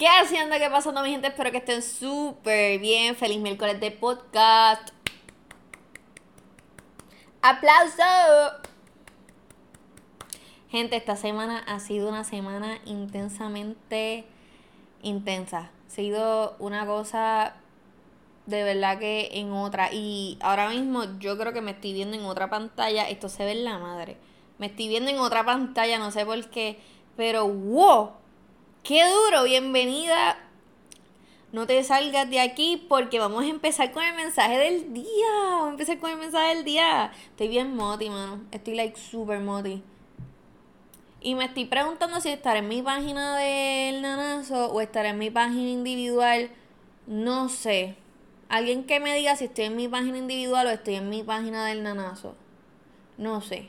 ¿Qué 0.00 0.08
haciendo? 0.08 0.56
¿Qué 0.56 0.70
pasando, 0.70 1.02
mi 1.02 1.10
gente? 1.10 1.28
Espero 1.28 1.50
que 1.50 1.58
estén 1.58 1.82
súper 1.82 2.80
bien. 2.80 3.14
Feliz 3.16 3.38
miércoles 3.38 3.78
de 3.80 3.90
podcast. 3.90 4.92
¡Aplauso! 7.42 8.02
Gente, 10.70 10.96
esta 10.96 11.16
semana 11.16 11.58
ha 11.66 11.80
sido 11.80 12.08
una 12.08 12.24
semana 12.24 12.78
intensamente 12.86 14.24
intensa. 15.02 15.70
Ha 15.86 15.90
sido 15.90 16.56
una 16.60 16.86
cosa 16.86 17.56
de 18.46 18.64
verdad 18.64 18.98
que 18.98 19.28
en 19.32 19.52
otra. 19.52 19.92
Y 19.92 20.38
ahora 20.40 20.70
mismo 20.70 21.18
yo 21.18 21.36
creo 21.36 21.52
que 21.52 21.60
me 21.60 21.72
estoy 21.72 21.92
viendo 21.92 22.16
en 22.16 22.24
otra 22.24 22.48
pantalla. 22.48 23.06
Esto 23.06 23.28
se 23.28 23.44
ve 23.44 23.52
en 23.52 23.64
la 23.64 23.76
madre. 23.76 24.16
Me 24.56 24.68
estoy 24.68 24.88
viendo 24.88 25.10
en 25.10 25.18
otra 25.18 25.44
pantalla, 25.44 25.98
no 25.98 26.10
sé 26.10 26.24
por 26.24 26.48
qué. 26.48 26.80
Pero 27.18 27.46
wow, 27.46 28.12
¡Qué 28.82 29.04
duro! 29.04 29.44
Bienvenida. 29.44 30.38
No 31.52 31.66
te 31.66 31.84
salgas 31.84 32.30
de 32.30 32.40
aquí 32.40 32.86
porque 32.88 33.18
vamos 33.18 33.44
a 33.44 33.48
empezar 33.48 33.92
con 33.92 34.02
el 34.02 34.14
mensaje 34.14 34.56
del 34.56 34.94
día. 34.94 35.04
Vamos 35.34 35.66
a 35.66 35.70
empezar 35.72 35.98
con 35.98 36.10
el 36.10 36.16
mensaje 36.16 36.54
del 36.54 36.64
día. 36.64 37.12
Estoy 37.26 37.48
bien 37.48 37.76
moti, 37.76 38.08
mano. 38.08 38.40
Estoy 38.50 38.74
like 38.76 38.98
super 38.98 39.38
moti. 39.38 39.82
Y 41.20 41.34
me 41.34 41.44
estoy 41.44 41.66
preguntando 41.66 42.22
si 42.22 42.30
estaré 42.30 42.60
en 42.60 42.68
mi 42.68 42.80
página 42.80 43.36
del 43.36 44.00
nanazo 44.00 44.72
o 44.72 44.80
estaré 44.80 45.10
en 45.10 45.18
mi 45.18 45.30
página 45.30 45.68
individual. 45.68 46.50
No 47.06 47.50
sé. 47.50 47.96
Alguien 48.48 48.84
que 48.84 48.98
me 48.98 49.14
diga 49.14 49.36
si 49.36 49.44
estoy 49.44 49.66
en 49.66 49.76
mi 49.76 49.88
página 49.88 50.16
individual 50.16 50.66
o 50.66 50.70
estoy 50.70 50.94
en 50.94 51.10
mi 51.10 51.22
página 51.22 51.66
del 51.66 51.82
nanazo. 51.82 52.34
No 53.18 53.42
sé. 53.42 53.68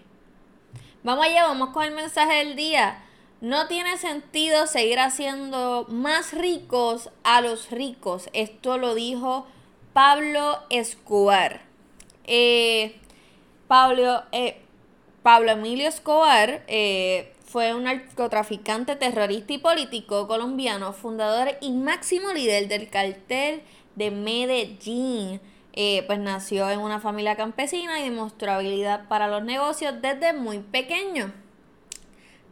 Vamos 1.03 1.25
allá, 1.25 1.47
vamos 1.47 1.71
con 1.71 1.83
el 1.83 1.91
mensaje 1.91 2.45
del 2.45 2.55
día. 2.55 3.03
No 3.41 3.67
tiene 3.67 3.97
sentido 3.97 4.67
seguir 4.67 4.99
haciendo 4.99 5.87
más 5.89 6.31
ricos 6.31 7.09
a 7.23 7.41
los 7.41 7.71
ricos. 7.71 8.29
Esto 8.33 8.77
lo 8.77 8.93
dijo 8.93 9.47
Pablo 9.93 10.59
Escobar. 10.69 11.61
Eh, 12.25 12.99
Pablo, 13.67 14.21
eh, 14.31 14.61
Pablo 15.23 15.53
Emilio 15.53 15.87
Escobar 15.87 16.63
eh, 16.67 17.33
fue 17.43 17.73
un 17.73 17.85
narcotraficante, 17.85 18.95
terrorista 18.95 19.53
y 19.53 19.57
político 19.57 20.27
colombiano, 20.27 20.93
fundador 20.93 21.57
y 21.61 21.71
máximo 21.71 22.33
líder 22.33 22.67
del 22.67 22.91
cartel 22.91 23.63
de 23.95 24.11
Medellín. 24.11 25.41
pues 26.05 26.19
nació 26.19 26.69
en 26.69 26.79
una 26.79 26.99
familia 26.99 27.35
campesina 27.35 28.01
y 28.01 28.03
demostró 28.03 28.51
habilidad 28.51 29.07
para 29.07 29.27
los 29.27 29.43
negocios 29.43 29.95
desde 29.99 30.31
muy 30.33 30.59
pequeño. 30.59 31.33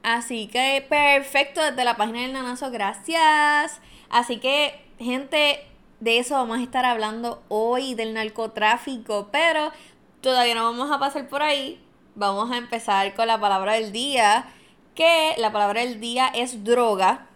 Así 0.04 0.48
que 0.48 0.86
perfecto 0.88 1.62
desde 1.62 1.84
la 1.84 1.98
página 1.98 2.22
del 2.22 2.34
Nanazo, 2.34 2.72
gracias. 2.72 3.82
Así 4.10 4.38
que, 4.38 4.80
gente, 4.98 5.66
de 6.00 6.20
eso 6.20 6.36
vamos 6.36 6.60
a 6.60 6.64
estar 6.64 6.86
hablando 6.86 7.44
hoy, 7.50 7.96
del 7.96 8.14
narcotráfico, 8.14 9.28
pero 9.32 9.72
todavía 10.22 10.56
no 10.56 10.64
vamos 10.64 10.92
a 10.92 11.00
pasar 11.00 11.28
por 11.28 11.44
ahí. 11.44 11.82
Vamos 12.16 12.52
a 12.52 12.58
empezar 12.58 13.14
con 13.14 13.28
la 13.28 13.40
palabra 13.40 13.74
del 13.74 13.92
día, 13.92 14.46
que 14.96 15.36
la 15.38 15.52
palabra 15.52 15.82
del 15.82 16.00
día 16.00 16.28
es 16.34 16.64
droga. 16.64 17.28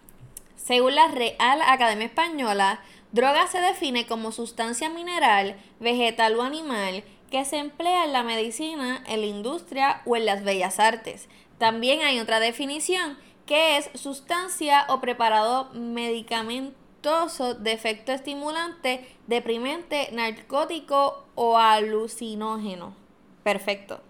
Según 0.56 0.96
la 0.96 1.08
Real 1.10 1.62
Academia 1.66 2.06
Española, 2.06 2.80
droga 3.12 3.48
se 3.48 3.60
define 3.60 4.08
como 4.08 4.32
sustancia 4.32 4.90
mineral, 4.90 5.58
vegetal 5.80 6.36
o 6.38 6.42
animal 6.42 7.04
que 7.30 7.46
se 7.46 7.58
emplea 7.58 8.06
en 8.06 8.14
la 8.14 8.24
medicina, 8.24 9.04
en 9.08 9.22
la 9.22 9.26
industria 9.26 10.02
o 10.06 10.16
en 10.16 10.26
las 10.26 10.44
bellas 10.44 10.80
artes 10.80 11.28
también 11.58 12.02
hay 12.02 12.20
otra 12.20 12.40
definición 12.40 13.18
que 13.46 13.78
es 13.78 13.90
sustancia 13.96 14.86
o 14.90 15.02
preparado 15.02 15.70
medicamentoso 15.74 17.54
de 17.56 17.74
efecto 17.74 18.12
estimulante, 18.12 19.06
deprimente, 19.28 20.10
narcótico 20.14 21.26
o 21.36 21.58
alucinógeno. 21.58 22.96
Perfecto. 23.44 24.02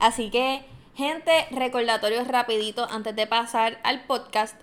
Así 0.00 0.30
que, 0.30 0.64
gente, 0.94 1.46
recordatorios 1.50 2.26
rapidito 2.26 2.86
antes 2.90 3.14
de 3.14 3.26
pasar 3.26 3.80
al 3.84 4.04
podcast. 4.04 4.60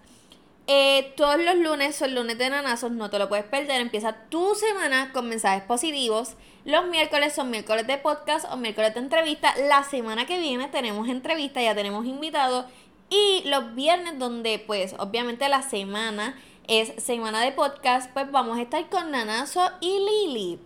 Eh, 0.67 1.13
todos 1.17 1.39
los 1.39 1.55
lunes 1.55 1.95
son 1.95 2.15
lunes 2.15 2.37
de 2.37 2.49
nanazos, 2.49 2.91
no 2.91 3.09
te 3.09 3.19
lo 3.19 3.27
puedes 3.27 3.45
perder. 3.45 3.81
Empieza 3.81 4.13
tu 4.29 4.55
semana 4.55 5.11
con 5.11 5.27
mensajes 5.27 5.63
positivos. 5.63 6.35
Los 6.65 6.87
miércoles 6.87 7.33
son 7.33 7.49
miércoles 7.49 7.87
de 7.87 7.97
podcast 7.97 8.45
o 8.51 8.57
miércoles 8.57 8.93
de 8.93 8.99
entrevista. 8.99 9.53
La 9.67 9.83
semana 9.83 10.25
que 10.25 10.39
viene 10.39 10.67
tenemos 10.67 11.09
entrevista, 11.09 11.61
ya 11.61 11.75
tenemos 11.75 12.05
invitados. 12.05 12.65
Y 13.09 13.43
los 13.45 13.75
viernes, 13.75 14.19
donde 14.19 14.59
pues 14.59 14.95
obviamente 14.97 15.49
la 15.49 15.61
semana 15.63 16.39
es 16.67 17.03
semana 17.03 17.41
de 17.41 17.51
podcast, 17.51 18.11
pues 18.13 18.31
vamos 18.31 18.57
a 18.57 18.61
estar 18.61 18.87
con 18.89 19.11
Nanazo 19.11 19.69
y 19.81 19.99
Lili. 19.99 20.59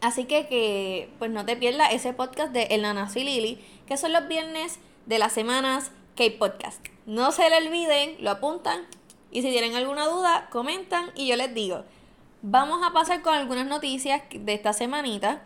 Así 0.00 0.24
que 0.24 0.46
que 0.46 1.10
pues 1.18 1.30
no 1.30 1.44
te 1.44 1.56
pierdas 1.56 1.92
ese 1.92 2.12
podcast 2.12 2.52
de 2.52 2.64
El 2.64 2.82
Nanazo 2.82 3.18
y 3.18 3.24
Lili, 3.24 3.64
que 3.86 3.96
son 3.96 4.12
los 4.12 4.28
viernes 4.28 4.78
de 5.06 5.18
las 5.18 5.32
semanas 5.32 5.90
K-Podcast. 6.16 6.84
No 7.06 7.32
se 7.32 7.48
le 7.50 7.56
olviden, 7.56 8.16
lo 8.20 8.30
apuntan 8.30 8.86
y 9.32 9.42
si 9.42 9.50
tienen 9.50 9.74
alguna 9.74 10.06
duda, 10.06 10.48
comentan 10.50 11.10
y 11.14 11.26
yo 11.26 11.36
les 11.36 11.52
digo. 11.54 11.84
Vamos 12.42 12.86
a 12.86 12.92
pasar 12.92 13.22
con 13.22 13.34
algunas 13.34 13.66
noticias 13.66 14.22
de 14.30 14.52
esta 14.52 14.72
semanita. 14.72 15.42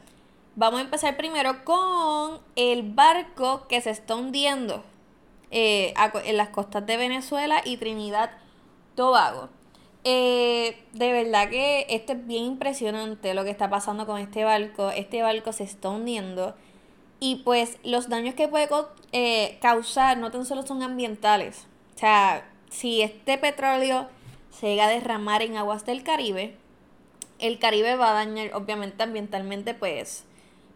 Vamos 0.56 0.80
a 0.80 0.82
empezar 0.82 1.16
primero 1.16 1.64
con 1.64 2.40
el 2.56 2.82
barco 2.82 3.68
que 3.68 3.80
se 3.80 3.90
está 3.90 4.16
hundiendo 4.16 4.82
eh, 5.50 5.94
en 6.24 6.36
las 6.36 6.48
costas 6.48 6.84
de 6.86 6.96
Venezuela 6.96 7.60
y 7.64 7.76
Trinidad 7.76 8.30
Tobago. 8.96 9.50
Eh, 10.02 10.82
de 10.92 11.12
verdad 11.12 11.48
que 11.50 11.86
esto 11.90 12.14
es 12.14 12.26
bien 12.26 12.44
impresionante 12.44 13.34
lo 13.34 13.44
que 13.44 13.50
está 13.50 13.70
pasando 13.70 14.06
con 14.06 14.18
este 14.18 14.44
barco. 14.44 14.90
Este 14.90 15.22
barco 15.22 15.52
se 15.52 15.64
está 15.64 15.90
hundiendo. 15.90 16.54
Y 17.20 17.36
pues 17.44 17.78
los 17.84 18.08
daños 18.08 18.34
que 18.34 18.48
puede 18.48 18.68
eh, 19.12 19.58
causar 19.60 20.18
no 20.18 20.30
tan 20.30 20.44
solo 20.44 20.66
son 20.66 20.82
ambientales. 20.82 21.66
O 21.94 21.98
sea, 21.98 22.50
si 22.70 23.02
este 23.02 23.38
petróleo 23.38 24.08
se 24.50 24.68
llega 24.68 24.86
a 24.86 24.90
derramar 24.90 25.42
en 25.42 25.56
aguas 25.56 25.84
del 25.84 26.02
Caribe, 26.02 26.56
el 27.38 27.58
Caribe 27.58 27.96
va 27.96 28.10
a 28.10 28.24
dañar, 28.24 28.54
obviamente, 28.54 29.02
ambientalmente, 29.02 29.74
pues. 29.74 30.24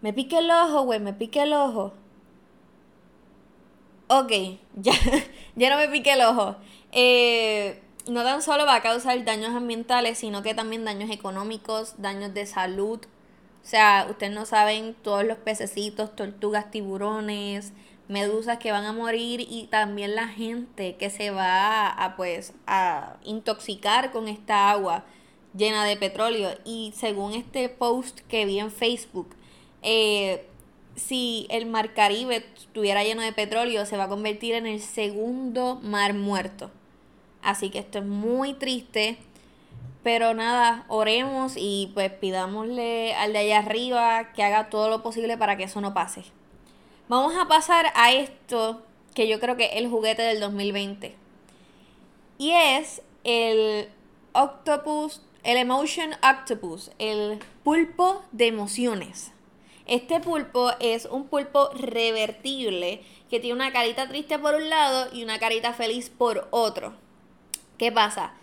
Me 0.03 0.12
pique 0.12 0.39
el 0.39 0.51
ojo, 0.51 0.83
güey, 0.83 1.01
me 1.01 1.12
pique 1.12 1.43
el 1.43 1.53
ojo. 1.53 1.93
Ok, 4.09 4.33
ya, 4.75 4.93
ya 5.56 5.71
no 5.71 5.77
me 5.77 5.89
pique 5.89 6.12
el 6.12 6.23
ojo. 6.23 6.56
Eh, 6.93 7.81
no 8.09 8.25
tan 8.25 8.43
solo 8.43 8.67
va 8.67 8.77
a 8.77 8.83
causar 8.83 9.22
daños 9.25 9.55
ambientales, 9.55 10.19
sino 10.19 10.43
que 10.43 10.55
también 10.55 10.84
daños 10.84 11.11
económicos, 11.11 11.95
daños 11.99 12.34
de 12.34 12.47
salud. 12.47 13.01
O 13.62 13.67
sea, 13.67 14.07
ustedes 14.11 14.33
no 14.33 14.47
saben 14.47 14.95
todos 14.95 15.25
los 15.25 15.39
pececitos, 15.39 16.17
tortugas, 16.17 16.71
tiburones, 16.71 17.72
medusas 18.10 18.59
que 18.59 18.72
van 18.72 18.84
a 18.84 18.93
morir 18.93 19.47
y 19.48 19.69
también 19.69 20.15
la 20.15 20.28
gente 20.28 20.97
que 20.97 21.09
se 21.10 21.31
va 21.31 21.88
a, 21.88 22.16
pues 22.16 22.53
a 22.66 23.16
intoxicar 23.25 24.10
con 24.10 24.28
esta 24.28 24.71
agua 24.71 25.04
llena 25.56 25.84
de 25.84 25.97
petróleo. 25.97 26.50
Y 26.65 26.93
según 26.97 27.32
este 27.34 27.69
post 27.69 28.21
que 28.28 28.44
vi 28.44 28.59
en 28.59 28.71
Facebook 28.71 29.34
eh, 29.82 30.47
si 30.97 31.47
el 31.50 31.66
mar 31.66 31.94
Caribe 31.94 32.44
estuviera 32.56 33.04
lleno 33.04 33.22
de 33.22 33.32
petróleo 33.32 33.87
se 33.87 33.97
va 33.97 34.04
a 34.04 34.09
convertir 34.09 34.54
en 34.54 34.66
el 34.66 34.81
segundo 34.81 35.78
mar 35.82 36.15
muerto. 36.15 36.71
Así 37.42 37.71
que 37.71 37.78
esto 37.78 37.98
es 37.98 38.04
muy 38.04 38.54
triste. 38.54 39.19
Pero 40.03 40.32
nada, 40.32 40.87
oremos 40.88 41.54
y 41.56 41.91
pues 41.92 42.10
pidámosle 42.10 43.15
al 43.15 43.34
de 43.34 43.38
allá 43.41 43.59
arriba 43.59 44.32
que 44.32 44.42
haga 44.42 44.71
todo 44.71 44.88
lo 44.88 45.03
posible 45.03 45.37
para 45.37 45.59
que 45.59 45.65
eso 45.65 45.82
no 45.82 45.92
pase. 45.92 46.25
Vamos 47.10 47.34
a 47.37 47.48
pasar 47.48 47.87
a 47.97 48.12
esto 48.12 48.82
que 49.16 49.26
yo 49.26 49.41
creo 49.41 49.56
que 49.56 49.65
es 49.65 49.71
el 49.72 49.88
juguete 49.88 50.22
del 50.22 50.38
2020. 50.38 51.16
Y 52.38 52.53
es 52.53 53.03
el 53.25 53.88
Octopus, 54.32 55.21
el 55.42 55.57
Emotion 55.57 56.12
Octopus, 56.22 56.92
el 57.01 57.41
pulpo 57.65 58.22
de 58.30 58.47
emociones. 58.47 59.33
Este 59.86 60.21
pulpo 60.21 60.71
es 60.78 61.07
un 61.07 61.27
pulpo 61.27 61.71
revertible 61.71 63.03
que 63.28 63.41
tiene 63.41 63.56
una 63.56 63.72
carita 63.72 64.06
triste 64.06 64.39
por 64.39 64.54
un 64.54 64.71
lado 64.71 65.09
y 65.13 65.24
una 65.24 65.41
carita 65.41 65.72
feliz 65.72 66.10
por 66.10 66.47
otro. 66.53 66.92
¿Qué 67.77 67.91
pasa? 67.91 68.34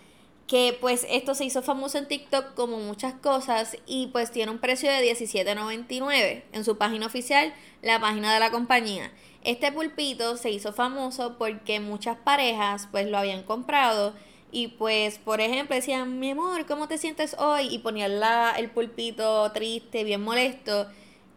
Que 0.48 0.78
pues 0.80 1.06
esto 1.10 1.36
se 1.36 1.44
hizo 1.44 1.62
famoso 1.62 1.98
en 1.98 2.08
TikTok 2.08 2.54
como 2.56 2.78
muchas 2.80 3.14
cosas 3.16 3.78
y 3.86 4.08
pues 4.08 4.32
tiene 4.32 4.52
un 4.52 4.60
precio 4.60 4.90
de 4.90 5.02
$17.99 5.02 6.44
en 6.54 6.64
su 6.64 6.78
página 6.78 7.06
oficial, 7.06 7.54
la 7.82 8.00
página 8.00 8.34
de 8.34 8.40
la 8.40 8.50
compañía. 8.50 9.12
Este 9.44 9.72
pulpito 9.74 10.38
se 10.38 10.50
hizo 10.50 10.72
famoso 10.72 11.38
porque 11.38 11.82
muchas 11.82 12.18
parejas 12.18 12.88
pues 12.92 13.08
lo 13.08 13.18
habían 13.18 13.44
comprado 13.44 14.14
y 14.50 14.70
pues 14.70 15.20
por 15.20 15.42
ejemplo 15.42 15.76
decían, 15.76 16.18
mi 16.20 16.32
amor, 16.32 16.66
¿cómo 16.66 16.88
te 16.88 16.98
sientes 16.98 17.36
hoy? 17.38 17.68
Y 17.70 17.80
ponían 17.80 18.22
la, 18.22 18.54
el 18.58 18.70
pulpito 18.70 19.52
triste, 19.52 20.06
bien 20.06 20.24
molesto. 20.24 20.88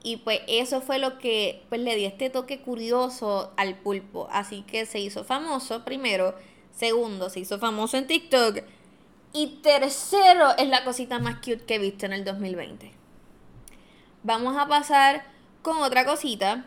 Y 0.02 0.18
pues 0.18 0.40
eso 0.46 0.80
fue 0.80 0.98
lo 0.98 1.18
que 1.18 1.62
pues 1.68 1.80
le 1.80 1.96
dio 1.96 2.08
este 2.08 2.30
toque 2.30 2.60
curioso 2.60 3.52
al 3.56 3.76
pulpo. 3.76 4.28
Así 4.30 4.62
que 4.62 4.86
se 4.86 5.00
hizo 5.00 5.24
famoso 5.24 5.84
primero. 5.84 6.34
Segundo, 6.70 7.28
se 7.28 7.40
hizo 7.40 7.58
famoso 7.58 7.96
en 7.96 8.06
TikTok 8.06 8.60
Y 9.32 9.60
tercero 9.62 10.56
es 10.58 10.68
la 10.68 10.84
cosita 10.84 11.18
más 11.20 11.36
cute 11.36 11.64
que 11.64 11.76
he 11.76 11.78
visto 11.78 12.06
en 12.06 12.12
el 12.12 12.24
2020. 12.24 12.92
Vamos 14.22 14.56
a 14.56 14.66
pasar 14.66 15.24
con 15.62 15.78
otra 15.78 16.04
cosita 16.04 16.64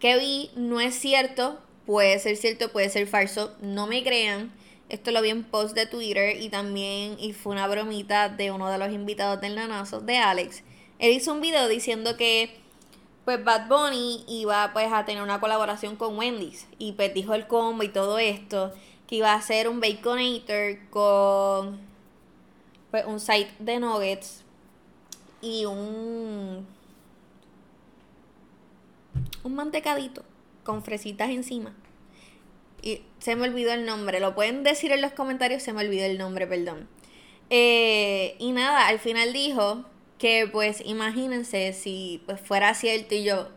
que 0.00 0.18
vi, 0.18 0.50
no 0.56 0.80
es 0.80 0.94
cierto, 0.94 1.60
puede 1.86 2.18
ser 2.18 2.36
cierto, 2.36 2.72
puede 2.72 2.88
ser 2.88 3.06
falso, 3.06 3.54
no 3.60 3.86
me 3.86 4.02
crean. 4.02 4.52
Esto 4.88 5.10
lo 5.10 5.22
vi 5.22 5.30
en 5.30 5.44
post 5.44 5.74
de 5.74 5.86
Twitter 5.86 6.40
y 6.40 6.48
también 6.48 7.16
y 7.18 7.34
fue 7.34 7.52
una 7.52 7.68
bromita 7.68 8.28
de 8.28 8.50
uno 8.50 8.68
de 8.68 8.78
los 8.78 8.90
invitados 8.90 9.40
del 9.40 9.54
nanazo, 9.54 10.00
de 10.00 10.18
Alex. 10.18 10.62
Él 10.98 11.12
hizo 11.12 11.32
un 11.32 11.40
video 11.40 11.68
diciendo 11.68 12.16
que 12.16 12.58
pues 13.24 13.42
Bad 13.44 13.68
Bunny 13.68 14.24
iba 14.26 14.72
pues 14.72 14.92
a 14.92 15.04
tener 15.04 15.22
una 15.22 15.40
colaboración 15.40 15.96
con 15.96 16.18
Wendy's 16.18 16.66
y 16.78 16.92
pues 16.92 17.14
dijo 17.14 17.34
el 17.34 17.46
combo 17.46 17.82
y 17.82 17.88
todo 17.88 18.18
esto 18.18 18.72
que 19.12 19.16
iba 19.16 19.34
a 19.34 19.36
hacer 19.36 19.68
un 19.68 19.78
baconator 19.78 20.78
con 20.88 21.78
pues 22.90 23.04
un 23.04 23.20
site 23.20 23.50
de 23.58 23.78
nuggets 23.78 24.42
y 25.42 25.66
un 25.66 26.66
un 29.42 29.54
mantecadito 29.54 30.24
con 30.64 30.82
fresitas 30.82 31.28
encima. 31.28 31.74
Y 32.80 33.02
se 33.18 33.36
me 33.36 33.46
olvidó 33.46 33.74
el 33.74 33.84
nombre, 33.84 34.18
lo 34.18 34.34
pueden 34.34 34.62
decir 34.62 34.92
en 34.92 35.02
los 35.02 35.12
comentarios, 35.12 35.62
se 35.62 35.74
me 35.74 35.84
olvidó 35.84 36.06
el 36.06 36.16
nombre, 36.16 36.46
perdón. 36.46 36.88
Eh, 37.50 38.34
y 38.38 38.52
nada, 38.52 38.86
al 38.86 38.98
final 38.98 39.34
dijo 39.34 39.84
que 40.16 40.48
pues 40.50 40.80
imagínense 40.86 41.74
si 41.74 42.22
pues 42.24 42.40
fuera 42.40 42.72
cierto 42.72 43.14
y 43.14 43.24
yo 43.24 43.50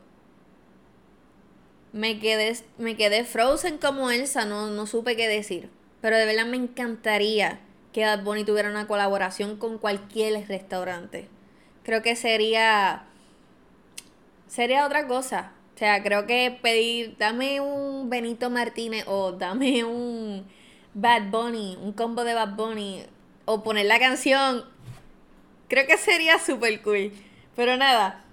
me 1.96 2.20
quedé, 2.20 2.54
me 2.78 2.98
quedé 2.98 3.24
frozen 3.24 3.78
como 3.78 4.12
Elsa, 4.12 4.44
no, 4.44 4.70
no 4.70 4.86
supe 4.86 5.16
qué 5.16 5.30
decir. 5.30 5.70
Pero 6.02 6.18
de 6.18 6.26
verdad 6.26 6.46
me 6.46 6.58
encantaría 6.58 7.62
que 7.94 8.04
Bad 8.04 8.24
Bunny 8.24 8.44
tuviera 8.44 8.70
una 8.70 8.86
colaboración 8.86 9.56
con 9.56 9.78
cualquier 9.78 10.46
restaurante. 10.50 11.30
Creo 11.84 12.02
que 12.02 12.18
sería 12.18 13.06
sería 14.48 14.86
otra 14.86 15.08
cosa. 15.08 15.54
O 15.74 15.78
sea, 15.78 16.04
creo 16.04 16.26
que 16.28 16.60
pedir, 16.62 17.16
dame 17.18 17.62
un 17.62 18.10
Benito 18.10 18.50
Martínez 18.50 19.06
o 19.08 19.32
dame 19.32 19.86
un 19.86 20.46
Bad 20.94 21.30
Bunny, 21.32 21.78
un 21.82 21.94
combo 21.94 22.26
de 22.26 22.34
Bad 22.34 22.56
Bunny, 22.56 23.04
o 23.46 23.64
poner 23.64 23.86
la 23.86 24.00
canción 24.00 24.66
Creo 25.68 25.88
que 25.88 25.98
sería 25.98 26.40
súper 26.40 26.82
cool. 26.82 27.12
Pero 27.56 27.78
nada, 27.78 28.25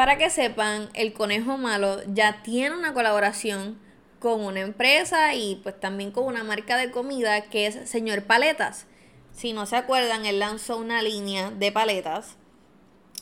para 0.00 0.16
que 0.16 0.30
sepan, 0.30 0.88
el 0.94 1.12
conejo 1.12 1.58
malo 1.58 1.98
ya 2.06 2.40
tiene 2.42 2.74
una 2.74 2.94
colaboración 2.94 3.78
con 4.18 4.40
una 4.42 4.60
empresa 4.60 5.34
y 5.34 5.56
pues 5.56 5.78
también 5.78 6.10
con 6.10 6.24
una 6.24 6.42
marca 6.42 6.78
de 6.78 6.90
comida 6.90 7.42
que 7.50 7.66
es 7.66 7.86
Señor 7.86 8.22
Paletas. 8.22 8.86
Si 9.30 9.52
no 9.52 9.66
se 9.66 9.76
acuerdan, 9.76 10.24
él 10.24 10.38
lanzó 10.38 10.78
una 10.78 11.02
línea 11.02 11.50
de 11.50 11.70
paletas, 11.70 12.38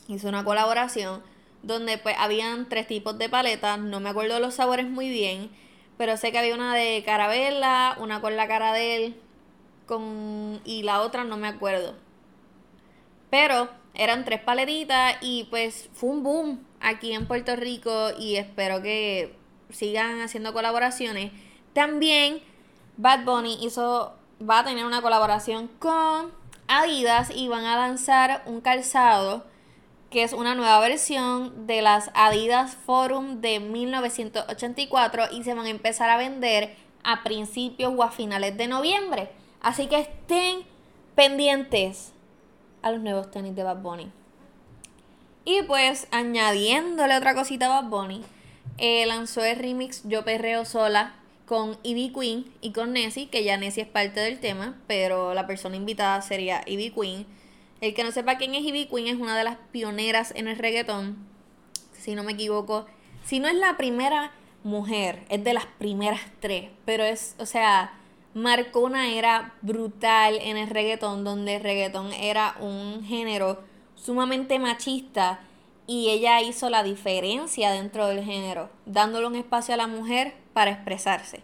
hizo 0.06 0.28
una 0.28 0.44
colaboración 0.44 1.20
donde 1.64 1.98
pues 1.98 2.14
habían 2.16 2.68
tres 2.68 2.86
tipos 2.86 3.18
de 3.18 3.28
paletas, 3.28 3.80
no 3.80 3.98
me 3.98 4.10
acuerdo 4.10 4.38
los 4.38 4.54
sabores 4.54 4.86
muy 4.86 5.08
bien, 5.08 5.50
pero 5.96 6.16
sé 6.16 6.30
que 6.30 6.38
había 6.38 6.54
una 6.54 6.76
de 6.76 7.02
carabela, 7.04 7.96
una 7.98 8.20
con 8.20 8.36
la 8.36 8.46
cara 8.46 8.72
de 8.72 8.94
él, 8.94 9.20
con 9.86 10.60
y 10.64 10.84
la 10.84 11.00
otra 11.00 11.24
no 11.24 11.38
me 11.38 11.48
acuerdo. 11.48 11.96
Pero 13.30 13.68
eran 13.94 14.24
tres 14.24 14.40
paletitas 14.40 15.16
y 15.20 15.48
pues 15.50 15.90
fue 15.92 16.10
un 16.10 16.22
boom 16.22 16.67
aquí 16.80 17.12
en 17.12 17.26
Puerto 17.26 17.56
Rico 17.56 18.10
y 18.18 18.36
espero 18.36 18.82
que 18.82 19.34
sigan 19.70 20.20
haciendo 20.20 20.52
colaboraciones. 20.52 21.32
También 21.72 22.40
Bad 22.96 23.24
Bunny 23.24 23.58
hizo, 23.62 24.14
va 24.40 24.60
a 24.60 24.64
tener 24.64 24.84
una 24.84 25.02
colaboración 25.02 25.68
con 25.78 26.32
Adidas 26.66 27.30
y 27.34 27.48
van 27.48 27.64
a 27.64 27.76
lanzar 27.76 28.42
un 28.46 28.60
calzado 28.60 29.44
que 30.10 30.22
es 30.22 30.32
una 30.32 30.54
nueva 30.54 30.80
versión 30.80 31.66
de 31.66 31.82
las 31.82 32.10
Adidas 32.14 32.76
Forum 32.86 33.40
de 33.40 33.60
1984 33.60 35.24
y 35.32 35.44
se 35.44 35.54
van 35.54 35.66
a 35.66 35.70
empezar 35.70 36.08
a 36.08 36.16
vender 36.16 36.76
a 37.04 37.22
principios 37.22 37.92
o 37.96 38.02
a 38.02 38.10
finales 38.10 38.56
de 38.56 38.68
noviembre. 38.68 39.30
Así 39.60 39.86
que 39.86 40.00
estén 40.00 40.60
pendientes 41.14 42.12
a 42.82 42.90
los 42.90 43.00
nuevos 43.00 43.30
tenis 43.30 43.54
de 43.54 43.62
Bad 43.64 43.78
Bunny. 43.78 44.10
Y 45.48 45.62
pues 45.62 46.08
añadiéndole 46.10 47.16
otra 47.16 47.34
cosita 47.34 47.64
a 47.64 47.80
Bad 47.80 47.88
Bunny, 47.88 48.22
eh, 48.76 49.06
lanzó 49.06 49.42
el 49.42 49.58
remix 49.58 50.02
Yo 50.04 50.22
Perreo 50.22 50.66
Sola 50.66 51.14
con 51.46 51.78
Ivy 51.82 52.12
Queen 52.12 52.44
y 52.60 52.72
con 52.72 52.92
Nessie, 52.92 53.30
que 53.30 53.44
ya 53.44 53.56
Nessie 53.56 53.84
es 53.84 53.88
parte 53.88 54.20
del 54.20 54.40
tema, 54.40 54.76
pero 54.86 55.32
la 55.32 55.46
persona 55.46 55.76
invitada 55.76 56.20
sería 56.20 56.60
Ivy 56.66 56.90
Queen. 56.90 57.26
El 57.80 57.94
que 57.94 58.04
no 58.04 58.12
sepa 58.12 58.36
quién 58.36 58.54
es 58.54 58.62
Ivy 58.62 58.88
Queen 58.88 59.06
es 59.06 59.16
una 59.16 59.38
de 59.38 59.44
las 59.44 59.56
pioneras 59.72 60.34
en 60.36 60.48
el 60.48 60.58
reggaetón, 60.58 61.16
si 61.98 62.14
no 62.14 62.24
me 62.24 62.32
equivoco. 62.32 62.84
Si 63.24 63.40
no 63.40 63.48
es 63.48 63.54
la 63.54 63.78
primera 63.78 64.32
mujer, 64.64 65.24
es 65.30 65.42
de 65.44 65.54
las 65.54 65.64
primeras 65.64 66.20
tres, 66.40 66.68
pero 66.84 67.04
es, 67.04 67.36
o 67.38 67.46
sea, 67.46 67.94
marcó 68.34 68.80
una 68.80 69.14
era 69.14 69.54
brutal 69.62 70.40
en 70.42 70.58
el 70.58 70.68
reggaetón, 70.68 71.24
donde 71.24 71.56
el 71.56 71.62
reggaetón 71.62 72.12
era 72.12 72.54
un 72.60 73.02
género 73.02 73.66
sumamente 74.02 74.58
machista 74.58 75.40
y 75.86 76.10
ella 76.10 76.40
hizo 76.42 76.70
la 76.70 76.82
diferencia 76.82 77.70
dentro 77.72 78.06
del 78.06 78.24
género, 78.24 78.70
dándole 78.86 79.26
un 79.26 79.36
espacio 79.36 79.74
a 79.74 79.78
la 79.78 79.86
mujer 79.86 80.34
para 80.52 80.70
expresarse. 80.70 81.42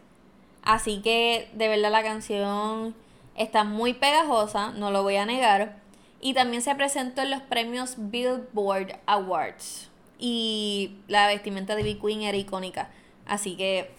Así 0.62 1.00
que 1.02 1.50
de 1.54 1.68
verdad 1.68 1.90
la 1.90 2.02
canción 2.02 2.94
está 3.36 3.64
muy 3.64 3.94
pegajosa, 3.94 4.72
no 4.72 4.90
lo 4.90 5.02
voy 5.02 5.16
a 5.16 5.26
negar. 5.26 5.82
Y 6.20 6.32
también 6.32 6.62
se 6.62 6.74
presentó 6.74 7.22
en 7.22 7.30
los 7.30 7.42
premios 7.42 7.96
Billboard 7.98 8.98
Awards. 9.06 9.90
Y 10.18 10.96
la 11.06 11.26
vestimenta 11.26 11.76
de 11.76 11.82
B 11.82 11.98
Queen 11.98 12.22
era 12.22 12.36
icónica. 12.36 12.90
Así 13.26 13.56
que 13.56 13.90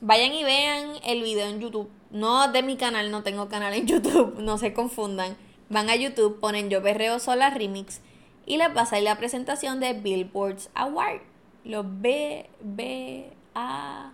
vayan 0.00 0.32
y 0.32 0.44
vean 0.44 0.92
el 1.04 1.22
video 1.22 1.48
en 1.48 1.60
YouTube. 1.60 1.90
No 2.10 2.52
de 2.52 2.62
mi 2.62 2.76
canal, 2.76 3.10
no 3.10 3.24
tengo 3.24 3.48
canal 3.48 3.74
en 3.74 3.86
YouTube, 3.88 4.38
no 4.38 4.58
se 4.58 4.72
confundan. 4.72 5.36
Van 5.68 5.90
a 5.90 5.96
YouTube, 5.96 6.40
ponen 6.40 6.70
Yo 6.70 6.82
Perreo 6.82 7.18
Sola 7.18 7.50
Remix 7.50 8.00
y 8.46 8.56
les 8.58 8.68
va 8.68 8.82
a 8.82 9.00
la 9.00 9.16
presentación 9.16 9.80
de 9.80 9.92
Billboards 9.94 10.70
Award. 10.74 11.20
Los 11.64 11.84
B, 12.00 12.48
B, 12.60 13.32
A. 13.54 14.12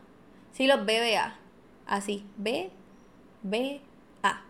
Sí, 0.53 0.67
los 0.67 0.85
BBA. 0.85 1.37
Así, 1.87 2.25
B, 2.37 2.71
B, 3.43 3.81
A. 4.23 4.43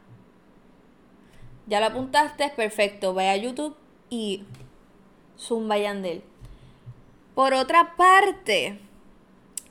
Ya 1.67 1.81
lo 1.81 1.87
apuntaste, 1.87 2.51
perfecto. 2.51 3.15
Ve 3.15 3.29
a 3.29 3.37
YouTube 3.37 3.77
y 4.09 4.45
Zumba 5.39 5.79
Yandel. 5.79 6.23
Por 7.35 7.55
otra 7.55 7.97
parte, 7.97 8.79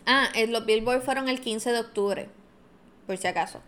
ah, 0.06 0.30
los 0.50 0.66
Billboards 0.66 1.06
fueron 1.06 1.30
el 1.30 1.40
15 1.40 1.72
de 1.72 1.80
octubre 1.80 2.30
por 3.12 3.18
si 3.18 3.28
acaso. 3.28 3.62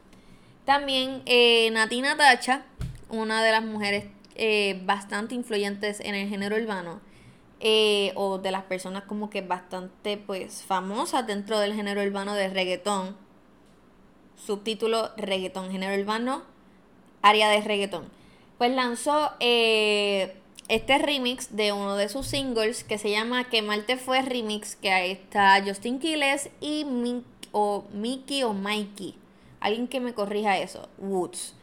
También 0.66 1.22
eh, 1.26 1.70
Natina 1.72 2.16
Tacha, 2.16 2.66
una 3.14 3.44
de 3.44 3.52
las 3.52 3.64
mujeres 3.64 4.06
eh, 4.36 4.82
bastante 4.86 5.36
influyentes 5.36 6.00
en 6.00 6.16
el 6.16 6.28
género 6.28 6.56
urbano, 6.56 7.00
eh, 7.60 8.12
o 8.16 8.40
de 8.40 8.52
las 8.52 8.64
personas 8.64 9.04
como 9.04 9.30
que 9.30 9.42
bastante 9.42 10.18
pues 10.18 10.64
famosas 10.64 11.26
dentro 11.26 11.60
del 11.60 11.74
género 11.74 12.02
urbano 12.02 12.34
de 12.34 12.50
reggaetón. 12.50 13.16
Subtítulo 14.36 15.12
Reggaetón, 15.16 15.72
género 15.72 16.02
urbano, 16.02 16.44
área 17.22 17.50
de 17.50 17.62
reggaetón. 17.62 18.10
Pues 18.58 18.72
lanzó 18.72 19.32
este 19.40 20.98
remix 20.98 21.56
de 21.56 21.72
uno 21.72 21.96
de 21.96 22.10
sus 22.10 22.28
singles 22.28 22.84
que 22.84 22.98
se 22.98 23.12
llama 23.12 23.50
Que 23.50 23.62
mal 23.62 23.86
te 23.86 23.96
fue 23.96 24.22
remix, 24.22 24.76
que 24.76 24.92
ahí 24.92 25.12
está 25.12 25.64
Justin 25.66 26.00
Quiles 26.00 26.50
y 26.60 26.86
o 27.54 27.86
Mickey 27.94 28.44
o 28.44 28.54
Mikey 28.54 29.16
Alguien 29.62 29.88
que 29.88 30.02
me 30.02 30.14
corrija 30.14 30.58
eso. 30.58 30.90
Woods. 30.98 31.56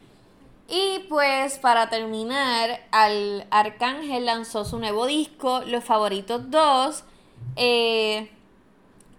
Y 0.73 1.01
pues 1.09 1.59
para 1.59 1.91
terminar, 1.91 2.87
al 2.93 3.45
Arcángel 3.51 4.25
lanzó 4.27 4.65
su 4.65 4.79
nuevo 4.79 5.07
disco, 5.07 5.63
Los 5.67 5.83
Favoritos 5.83 6.49
2. 6.49 7.03
Eh, 7.57 8.31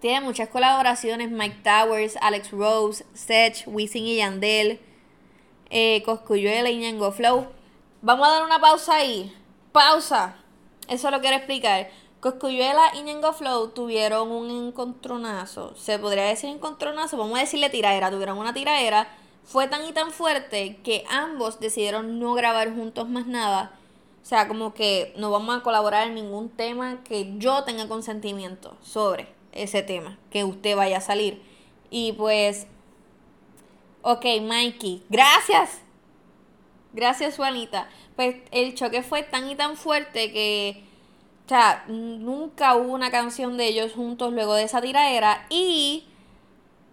tiene 0.00 0.22
muchas 0.22 0.48
colaboraciones, 0.48 1.30
Mike 1.30 1.58
Towers, 1.62 2.16
Alex 2.22 2.52
Rose, 2.52 3.04
Seth, 3.12 3.64
Wisin 3.66 4.06
y 4.06 4.16
Yandel, 4.16 4.80
eh, 5.68 6.02
Coscuyuela 6.06 6.70
y 6.70 6.78
Ñengo 6.78 7.12
Flow. 7.12 7.46
Vamos 8.00 8.26
a 8.28 8.30
dar 8.32 8.44
una 8.44 8.58
pausa 8.58 8.94
ahí. 8.94 9.36
Pausa. 9.72 10.36
Eso 10.88 11.10
lo 11.10 11.20
quiero 11.20 11.36
explicar. 11.36 11.90
Coscuyuela 12.20 12.92
y 12.94 13.02
Ñengo 13.02 13.34
Flow 13.34 13.68
tuvieron 13.68 14.32
un 14.32 14.50
encontronazo. 14.50 15.76
Se 15.76 15.98
podría 15.98 16.24
decir 16.24 16.48
encontronazo, 16.48 17.18
vamos 17.18 17.36
a 17.36 17.42
decirle 17.42 17.68
tiradera. 17.68 18.10
Tuvieron 18.10 18.38
una 18.38 18.54
tiradera. 18.54 19.18
Fue 19.44 19.68
tan 19.68 19.84
y 19.84 19.92
tan 19.92 20.10
fuerte 20.12 20.78
que 20.84 21.04
ambos 21.10 21.60
decidieron 21.60 22.18
no 22.18 22.34
grabar 22.34 22.74
juntos 22.74 23.08
más 23.08 23.26
nada. 23.26 23.72
O 24.22 24.24
sea, 24.24 24.46
como 24.46 24.72
que 24.72 25.12
no 25.16 25.30
vamos 25.30 25.56
a 25.56 25.62
colaborar 25.62 26.06
en 26.06 26.14
ningún 26.14 26.48
tema 26.48 27.02
que 27.02 27.34
yo 27.38 27.64
tenga 27.64 27.88
consentimiento 27.88 28.76
sobre 28.80 29.28
ese 29.50 29.82
tema, 29.82 30.18
que 30.30 30.44
usted 30.44 30.76
vaya 30.76 30.98
a 30.98 31.00
salir. 31.00 31.42
Y 31.90 32.12
pues, 32.12 32.66
ok, 34.02 34.24
Mikey, 34.42 35.02
gracias. 35.10 35.80
Gracias, 36.92 37.36
Juanita. 37.36 37.88
Pues 38.16 38.36
el 38.50 38.74
choque 38.74 39.02
fue 39.02 39.22
tan 39.22 39.48
y 39.48 39.56
tan 39.56 39.76
fuerte 39.76 40.32
que, 40.32 40.84
o 41.46 41.48
sea, 41.48 41.84
nunca 41.88 42.76
hubo 42.76 42.92
una 42.92 43.10
canción 43.10 43.56
de 43.56 43.66
ellos 43.66 43.92
juntos 43.92 44.32
luego 44.32 44.54
de 44.54 44.64
esa 44.64 44.80
tiraera 44.80 45.46
y 45.50 46.04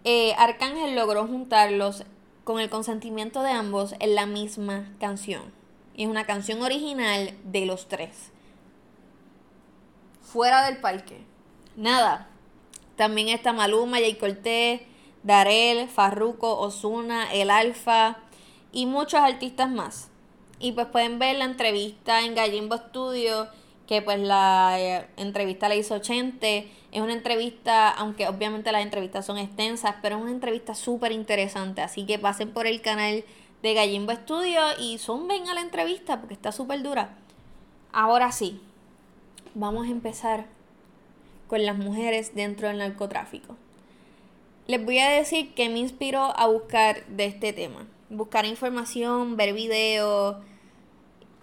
eh, 0.04 0.34
Arcángel 0.38 0.96
logró 0.96 1.26
juntarlos 1.26 2.04
con 2.50 2.58
el 2.58 2.68
consentimiento 2.68 3.44
de 3.44 3.52
ambos 3.52 3.94
en 4.00 4.16
la 4.16 4.26
misma 4.26 4.92
canción. 4.98 5.52
Y 5.94 6.02
es 6.02 6.08
una 6.08 6.24
canción 6.24 6.62
original 6.62 7.32
de 7.44 7.64
los 7.64 7.86
tres. 7.86 8.32
Fuera 10.20 10.66
del 10.66 10.78
parque. 10.78 11.24
Nada. 11.76 12.26
También 12.96 13.28
está 13.28 13.52
Maluma, 13.52 13.98
Jay 13.98 14.16
Cortés, 14.16 14.80
Darel, 15.22 15.88
Farruko, 15.88 16.58
Osuna, 16.58 17.32
El 17.32 17.50
Alfa 17.50 18.18
y 18.72 18.86
muchos 18.86 19.20
artistas 19.20 19.70
más. 19.70 20.08
Y 20.58 20.72
pues 20.72 20.88
pueden 20.88 21.20
ver 21.20 21.36
la 21.36 21.44
entrevista 21.44 22.24
en 22.24 22.34
Gallimbo 22.34 22.78
Studio, 22.78 23.46
que 23.90 24.02
pues 24.02 24.20
la 24.20 24.76
eh, 24.78 25.06
entrevista 25.16 25.68
la 25.68 25.74
hizo 25.74 25.98
Chente. 25.98 26.70
Es 26.92 27.02
una 27.02 27.12
entrevista, 27.12 27.90
aunque 27.90 28.28
obviamente 28.28 28.70
las 28.70 28.82
entrevistas 28.82 29.26
son 29.26 29.36
extensas, 29.36 29.96
pero 30.00 30.14
es 30.14 30.22
una 30.22 30.30
entrevista 30.30 30.76
súper 30.76 31.10
interesante. 31.10 31.82
Así 31.82 32.06
que 32.06 32.16
pasen 32.16 32.52
por 32.52 32.68
el 32.68 32.82
canal 32.82 33.24
de 33.64 33.74
Gallimbo 33.74 34.12
Studio 34.12 34.60
y 34.78 34.98
zumben 34.98 35.48
a 35.48 35.54
la 35.54 35.62
entrevista 35.62 36.20
porque 36.20 36.34
está 36.34 36.52
súper 36.52 36.84
dura. 36.84 37.16
Ahora 37.90 38.30
sí, 38.30 38.60
vamos 39.56 39.88
a 39.88 39.90
empezar 39.90 40.46
con 41.48 41.66
las 41.66 41.76
mujeres 41.76 42.36
dentro 42.36 42.68
del 42.68 42.78
narcotráfico. 42.78 43.56
Les 44.68 44.84
voy 44.84 45.00
a 45.00 45.10
decir 45.10 45.52
que 45.54 45.68
me 45.68 45.80
inspiró 45.80 46.32
a 46.38 46.46
buscar 46.46 47.04
de 47.06 47.24
este 47.24 47.52
tema. 47.52 47.88
Buscar 48.08 48.46
información, 48.46 49.36
ver 49.36 49.52
videos, 49.52 50.36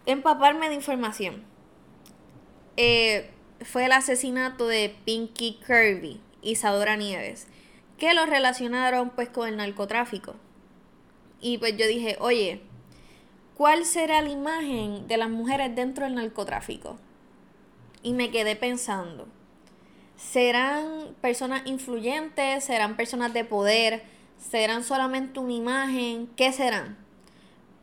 empaparme 0.06 0.70
de 0.70 0.76
información. 0.76 1.57
Eh, 2.78 3.30
fue 3.62 3.86
el 3.86 3.92
asesinato 3.92 4.68
de 4.68 4.96
Pinky 5.04 5.60
Kirby, 5.66 6.22
Isadora 6.42 6.96
Nieves, 6.96 7.48
que 7.98 8.14
lo 8.14 8.26
relacionaron 8.26 9.10
pues 9.10 9.30
con 9.30 9.50
el 9.50 9.58
narcotráfico. 9.58 10.36
Y 11.42 11.58
pues 11.58 11.76
yo 11.76 11.88
dije, 11.88 12.18
oye, 12.20 12.62
¿cuál 13.56 13.86
será 13.86 14.22
la 14.22 14.30
imagen 14.30 15.08
de 15.08 15.18
las 15.18 15.30
mujeres 15.30 15.76
dentro 15.76 16.06
del 16.06 16.16
narcotráfico? 16.16 16.98
Y 18.04 18.14
me 18.14 18.32
quedé 18.32 18.56
pensando, 18.56 19.28
¿Serán 20.18 21.16
personas 21.22 21.62
influyentes? 21.66 22.64
¿Serán 22.64 22.98
personas 22.98 23.34
de 23.34 23.46
poder? 23.46 24.04
¿Serán 24.38 24.84
solamente 24.84 25.40
una 25.40 25.54
imagen? 25.54 26.28
¿Qué 26.36 26.52
serán? 26.52 26.98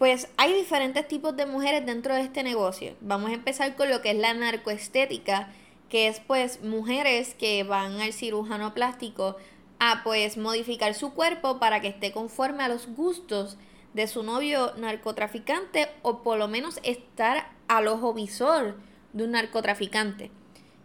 Pues 0.05 0.29
hay 0.37 0.53
diferentes 0.53 1.09
tipos 1.09 1.35
de 1.35 1.47
mujeres 1.47 1.87
dentro 1.87 2.15
de 2.15 2.21
este 2.21 2.43
negocio. 2.43 2.95
Vamos 3.01 3.31
a 3.31 3.33
empezar 3.33 3.75
con 3.75 3.89
lo 3.89 4.03
que 4.03 4.11
es 4.11 4.19
la 4.19 4.35
narcoestética, 4.35 5.49
que 5.89 6.09
es 6.09 6.21
pues 6.21 6.63
mujeres 6.63 7.33
que 7.33 7.65
van 7.65 7.99
al 8.03 8.13
cirujano 8.13 8.75
plástico 8.75 9.37
a 9.79 10.03
pues 10.05 10.37
modificar 10.37 10.93
su 10.93 11.15
cuerpo 11.15 11.59
para 11.59 11.81
que 11.81 11.89
esté 11.89 12.13
conforme 12.13 12.63
a 12.63 12.69
los 12.69 12.87
gustos 12.87 13.57
de 13.95 14.07
su 14.07 14.23
novio 14.23 14.75
narcotraficante 14.77 15.89
o 16.03 16.23
por 16.23 16.37
lo 16.37 16.49
menos 16.49 16.81
estar 16.83 17.51
al 17.67 17.89
ojo 17.89 18.13
visor 18.13 18.77
de 19.15 19.25
un 19.25 19.31
narcotraficante. 19.31 20.31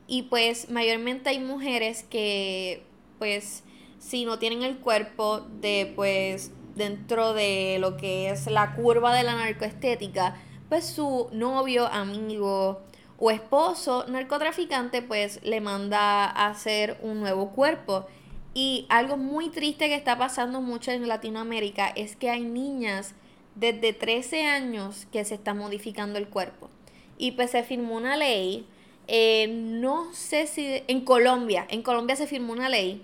Y 0.08 0.24
pues 0.24 0.70
mayormente 0.70 1.28
hay 1.28 1.40
mujeres 1.40 2.04
que 2.04 2.84
pues 3.18 3.66
si 4.00 4.24
no 4.24 4.40
tienen 4.40 4.64
el 4.64 4.78
cuerpo 4.78 5.42
de 5.60 5.92
pues 5.94 6.54
dentro 6.80 7.34
de 7.34 7.78
lo 7.80 7.96
que 7.98 8.32
es 8.32 8.48
la 8.48 8.74
curva 8.74 9.14
de 9.14 9.22
la 9.22 9.36
narcoestética, 9.36 10.36
pues 10.68 10.86
su 10.86 11.30
novio, 11.32 11.86
amigo 11.86 12.82
o 13.20 13.30
esposo 13.30 14.06
narcotraficante 14.08 15.04
pues 15.04 15.40
le 15.44 15.62
manda 15.62 16.26
a 16.26 16.48
hacer 16.48 16.98
un 17.04 17.20
nuevo 17.20 17.52
cuerpo. 17.52 18.08
Y 18.56 18.88
algo 18.90 19.16
muy 19.16 19.50
triste 19.50 19.88
que 19.88 19.96
está 19.96 20.18
pasando 20.18 20.62
mucho 20.62 20.92
en 20.92 21.08
Latinoamérica 21.08 21.90
es 21.90 22.16
que 22.16 22.32
hay 22.32 22.42
niñas 22.42 23.14
desde 23.54 23.94
13 23.94 24.46
años 24.48 25.06
que 25.12 25.24
se 25.24 25.36
están 25.36 25.60
modificando 25.60 26.18
el 26.18 26.28
cuerpo. 26.28 26.72
Y 27.20 27.34
pues 27.34 27.52
se 27.52 27.62
firmó 27.62 27.96
una 27.96 28.18
ley 28.18 28.66
eh, 29.12 29.48
no 29.48 30.14
sé 30.14 30.46
si 30.46 30.84
en 30.88 31.02
Colombia, 31.02 31.66
en 31.70 31.82
Colombia 31.82 32.16
se 32.16 32.28
firmó 32.28 32.54
una 32.54 32.70
ley 32.70 33.02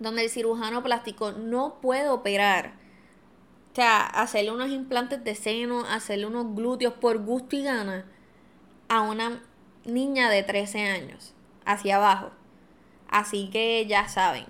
donde 0.00 0.24
el 0.24 0.30
cirujano 0.30 0.82
plástico 0.82 1.32
no 1.32 1.80
puede 1.82 2.08
operar. 2.08 2.72
O 3.74 3.76
sea, 3.76 4.06
hacerle 4.06 4.52
unos 4.52 4.70
implantes 4.70 5.24
de 5.24 5.34
seno, 5.34 5.84
hacerle 5.84 6.26
unos 6.26 6.54
glúteos 6.54 6.94
por 6.94 7.18
gusto 7.18 7.56
y 7.56 7.64
gana 7.64 8.06
a 8.88 9.00
una 9.00 9.42
niña 9.84 10.30
de 10.30 10.44
13 10.44 10.90
años, 10.90 11.34
hacia 11.64 11.96
abajo. 11.96 12.30
Así 13.08 13.50
que 13.50 13.84
ya 13.88 14.06
saben. 14.06 14.44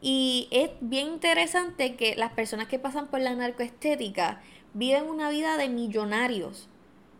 Y 0.00 0.46
es 0.52 0.70
bien 0.80 1.08
interesante 1.08 1.96
que 1.96 2.14
las 2.14 2.30
personas 2.34 2.68
que 2.68 2.78
pasan 2.78 3.08
por 3.08 3.18
la 3.18 3.34
narcoestética 3.34 4.42
viven 4.74 5.08
una 5.08 5.28
vida 5.28 5.56
de 5.56 5.68
millonarios 5.68 6.68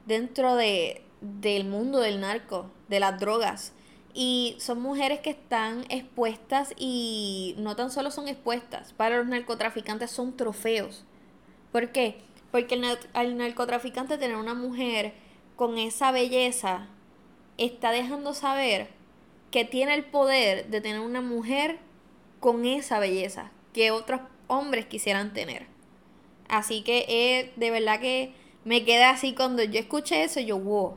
dentro 0.07 0.55
de, 0.55 1.03
del 1.21 1.65
mundo 1.65 1.99
del 1.99 2.21
narco, 2.21 2.71
de 2.87 3.01
las 3.01 3.19
drogas. 3.19 3.73
Y 4.15 4.55
son 4.61 4.81
mujeres 4.81 5.19
que 5.23 5.31
están 5.31 5.87
expuestas 5.89 6.73
y 6.77 7.57
no 7.59 7.75
tan 7.75 7.91
solo 7.91 8.13
son 8.13 8.29
expuestas, 8.29 8.93
para 8.93 9.17
los 9.17 9.27
narcotraficantes 9.27 10.13
son 10.13 10.37
trofeos. 10.37 11.05
¿Por 11.73 11.91
qué? 11.91 12.19
Porque 12.51 12.75
el, 13.15 13.37
narcotraficante 13.37 14.19
tener 14.19 14.37
una 14.37 14.55
mujer 14.55 15.13
con 15.57 15.79
esa 15.79 16.13
belleza 16.13 16.87
está 17.57 17.91
dejando 17.91 18.35
saber 18.35 18.89
que 19.51 19.65
tiene 19.65 19.95
el 19.95 20.05
poder 20.05 20.69
de 20.69 20.81
tener 20.81 21.01
una 21.01 21.21
mujer 21.21 21.79
con 22.41 22.65
esa 22.65 22.99
belleza 22.99 23.51
que 23.73 23.91
otros 23.91 24.21
hombres 24.47 24.87
quisieran 24.87 25.33
tener. 25.33 25.67
Así 26.49 26.83
que 26.83 27.05
eh, 27.09 27.53
de 27.57 27.71
verdad 27.71 28.01
que 28.01 28.33
me 28.65 28.85
queda 28.85 29.11
así 29.11 29.35
cuando 29.35 29.63
yo 29.63 29.79
escuché 29.79 30.25
eso, 30.25 30.41
yo, 30.41 30.59
wow, 30.59 30.97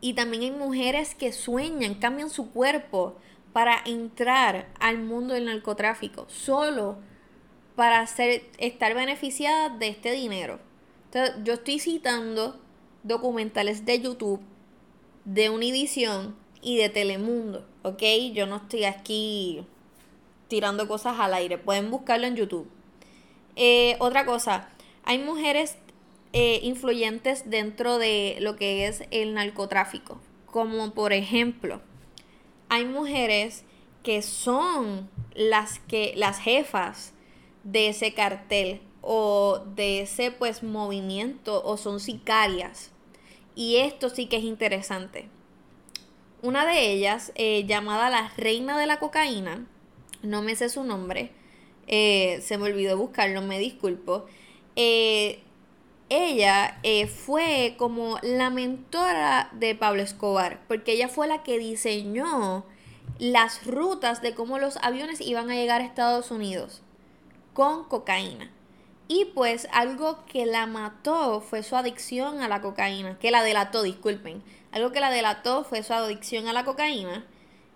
y 0.00 0.14
también 0.14 0.42
hay 0.42 0.50
mujeres 0.50 1.14
que 1.14 1.32
sueñan, 1.32 1.94
cambian 1.94 2.30
su 2.30 2.50
cuerpo 2.52 3.16
para 3.52 3.82
entrar 3.86 4.68
al 4.78 4.98
mundo 4.98 5.34
del 5.34 5.46
narcotráfico, 5.46 6.26
solo 6.28 6.98
para 7.76 8.02
estar 8.02 8.94
beneficiadas 8.94 9.78
de 9.78 9.88
este 9.88 10.12
dinero. 10.12 10.58
Entonces, 11.04 11.36
yo 11.44 11.54
estoy 11.54 11.78
citando 11.78 12.58
documentales 13.02 13.84
de 13.84 14.00
YouTube, 14.00 14.40
de 15.24 15.50
Univision 15.50 16.34
y 16.62 16.78
de 16.78 16.88
Telemundo, 16.88 17.66
¿ok? 17.82 18.02
Yo 18.32 18.46
no 18.46 18.56
estoy 18.56 18.84
aquí 18.84 19.64
tirando 20.48 20.88
cosas 20.88 21.18
al 21.20 21.34
aire, 21.34 21.58
pueden 21.58 21.90
buscarlo 21.90 22.26
en 22.26 22.36
YouTube. 22.36 22.68
Eh, 23.56 23.96
otra 23.98 24.24
cosa, 24.26 24.68
hay 25.04 25.18
mujeres 25.18 25.76
eh, 26.32 26.60
influyentes 26.62 27.48
dentro 27.48 27.98
de 27.98 28.38
lo 28.40 28.56
que 28.56 28.86
es 28.86 29.04
el 29.10 29.34
narcotráfico. 29.34 30.20
Como 30.46 30.92
por 30.92 31.12
ejemplo, 31.12 31.80
hay 32.68 32.84
mujeres 32.84 33.64
que 34.02 34.22
son 34.22 35.10
las 35.34 35.78
que 35.80 36.14
las 36.16 36.38
jefas 36.38 37.12
de 37.66 37.88
ese 37.88 38.14
cartel 38.14 38.80
o 39.02 39.60
de 39.74 40.02
ese 40.02 40.30
pues 40.30 40.62
movimiento 40.62 41.62
o 41.64 41.76
son 41.76 42.00
sicarias. 42.00 42.90
Y 43.54 43.76
esto 43.76 44.08
sí 44.08 44.26
que 44.26 44.36
es 44.36 44.44
interesante. 44.44 45.28
Una 46.42 46.64
de 46.64 46.92
ellas, 46.92 47.32
eh, 47.34 47.64
llamada 47.66 48.08
la 48.10 48.32
reina 48.36 48.78
de 48.78 48.86
la 48.86 48.98
cocaína, 48.98 49.66
no 50.22 50.42
me 50.42 50.54
sé 50.54 50.68
su 50.68 50.84
nombre, 50.84 51.32
eh, 51.88 52.40
se 52.42 52.58
me 52.58 52.64
olvidó 52.64 52.96
buscarlo, 52.96 53.42
me 53.42 53.58
disculpo. 53.58 54.26
Eh, 54.76 55.40
ella 56.08 56.78
fue 57.08 57.74
como 57.78 58.18
la 58.22 58.50
mentora 58.50 59.50
de 59.54 59.74
Pablo 59.74 60.02
Escobar, 60.02 60.60
porque 60.68 60.92
ella 60.92 61.08
fue 61.08 61.26
la 61.26 61.42
que 61.42 61.58
diseñó 61.58 62.64
las 63.18 63.66
rutas 63.66 64.22
de 64.22 64.34
cómo 64.34 64.58
los 64.58 64.76
aviones 64.76 65.20
iban 65.20 65.50
a 65.50 65.54
llegar 65.54 65.80
a 65.80 65.84
Estados 65.84 66.30
Unidos 66.30 66.82
con 67.56 67.84
cocaína. 67.84 68.50
Y 69.08 69.24
pues 69.34 69.66
algo 69.72 70.26
que 70.26 70.44
la 70.44 70.66
mató 70.66 71.40
fue 71.40 71.62
su 71.62 71.74
adicción 71.74 72.42
a 72.42 72.48
la 72.48 72.60
cocaína, 72.60 73.18
que 73.18 73.30
la 73.30 73.42
delató, 73.42 73.82
disculpen. 73.82 74.42
Algo 74.72 74.92
que 74.92 75.00
la 75.00 75.10
delató 75.10 75.64
fue 75.64 75.82
su 75.82 75.94
adicción 75.94 76.48
a 76.48 76.52
la 76.52 76.66
cocaína 76.66 77.24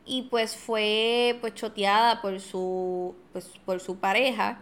y 0.04 0.22
pues 0.22 0.54
fue 0.54 1.38
pues 1.40 1.54
choteada 1.54 2.20
por 2.20 2.40
su 2.40 3.14
pues, 3.32 3.46
por 3.64 3.80
su 3.80 3.96
pareja 3.96 4.60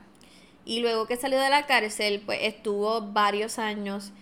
y 0.64 0.80
luego 0.80 1.06
que 1.06 1.16
salió 1.16 1.40
de 1.40 1.50
la 1.50 1.66
cárcel, 1.66 2.22
pues 2.24 2.40
estuvo 2.42 3.00
varios 3.00 3.58
años 3.58 4.12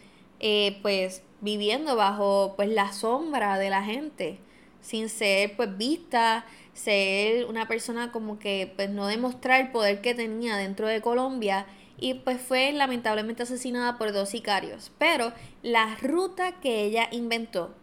eh, 0.40 0.78
pues 0.80 1.22
viviendo 1.42 1.94
bajo 1.94 2.54
pues 2.56 2.70
la 2.70 2.92
sombra 2.92 3.58
de 3.58 3.68
la 3.68 3.82
gente, 3.82 4.38
sin 4.80 5.10
ser 5.10 5.56
pues 5.56 5.76
vista, 5.76 6.46
ser 6.76 7.46
una 7.46 7.66
persona 7.66 8.12
como 8.12 8.38
que 8.38 8.72
pues 8.76 8.90
no 8.90 9.06
demostrar 9.06 9.60
el 9.60 9.70
poder 9.70 10.00
que 10.00 10.14
tenía 10.14 10.56
dentro 10.56 10.86
de 10.86 11.00
Colombia 11.00 11.66
y 11.98 12.14
pues 12.14 12.40
fue 12.40 12.72
lamentablemente 12.72 13.42
asesinada 13.42 13.96
por 13.98 14.12
dos 14.12 14.28
sicarios. 14.28 14.92
Pero 14.98 15.32
la 15.62 15.96
ruta 16.02 16.60
que 16.60 16.84
ella 16.84 17.08
inventó, 17.10 17.74